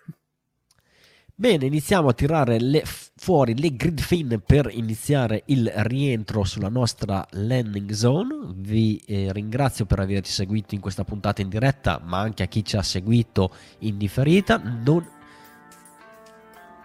[1.43, 7.27] Bene, iniziamo a tirare le, fuori le grid fin per iniziare il rientro sulla nostra
[7.31, 8.53] landing zone.
[8.59, 12.65] Vi eh, ringrazio per averci seguito in questa puntata in diretta, ma anche a chi
[12.65, 14.57] ci ha seguito in differita.
[14.59, 15.05] Non...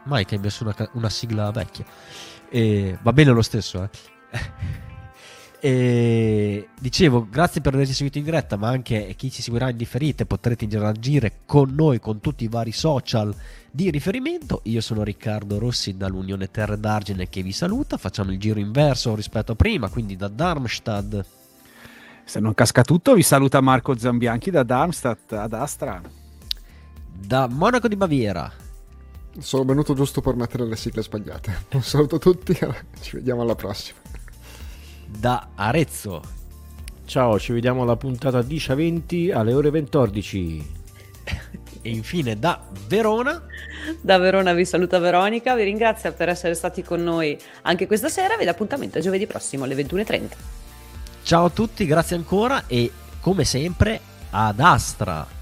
[0.06, 1.86] Mike hai messo una, una sigla vecchia.
[2.50, 3.90] Eh, va bene lo stesso, eh.
[5.60, 10.24] E dicevo, grazie per averci seguito in diretta, ma anche chi ci seguirà in differita
[10.26, 13.36] potrete interagire con noi con tutti i vari social
[13.78, 14.62] di riferimento.
[14.64, 17.98] Io sono Riccardo Rossi dall'Unione Terre d'Argine che vi saluta.
[17.98, 21.24] Facciamo il giro inverso rispetto a prima, quindi da Darmstadt.
[22.26, 26.02] Se non casca tutto, vi saluta Marco Zambianchi da Darmstadt ad Astra.
[27.14, 28.52] Da Monaco di Baviera.
[29.38, 31.66] Sono venuto giusto per mettere le sigle sbagliate.
[31.74, 32.58] Un saluto a tutti,
[33.00, 34.00] ci vediamo alla prossima
[35.08, 36.22] da Arezzo.
[37.06, 40.76] Ciao, ci vediamo alla puntata 10-20 alle ore 14.
[41.88, 43.42] e infine da Verona.
[44.02, 48.36] Da Verona vi saluta Veronica, vi ringrazio per essere stati con noi anche questa sera,
[48.36, 50.30] vi do appuntamento giovedì prossimo alle 21.30.
[51.24, 52.92] Ciao a tutti, grazie ancora e
[53.22, 54.00] come sempre
[54.32, 55.37] ad Astra.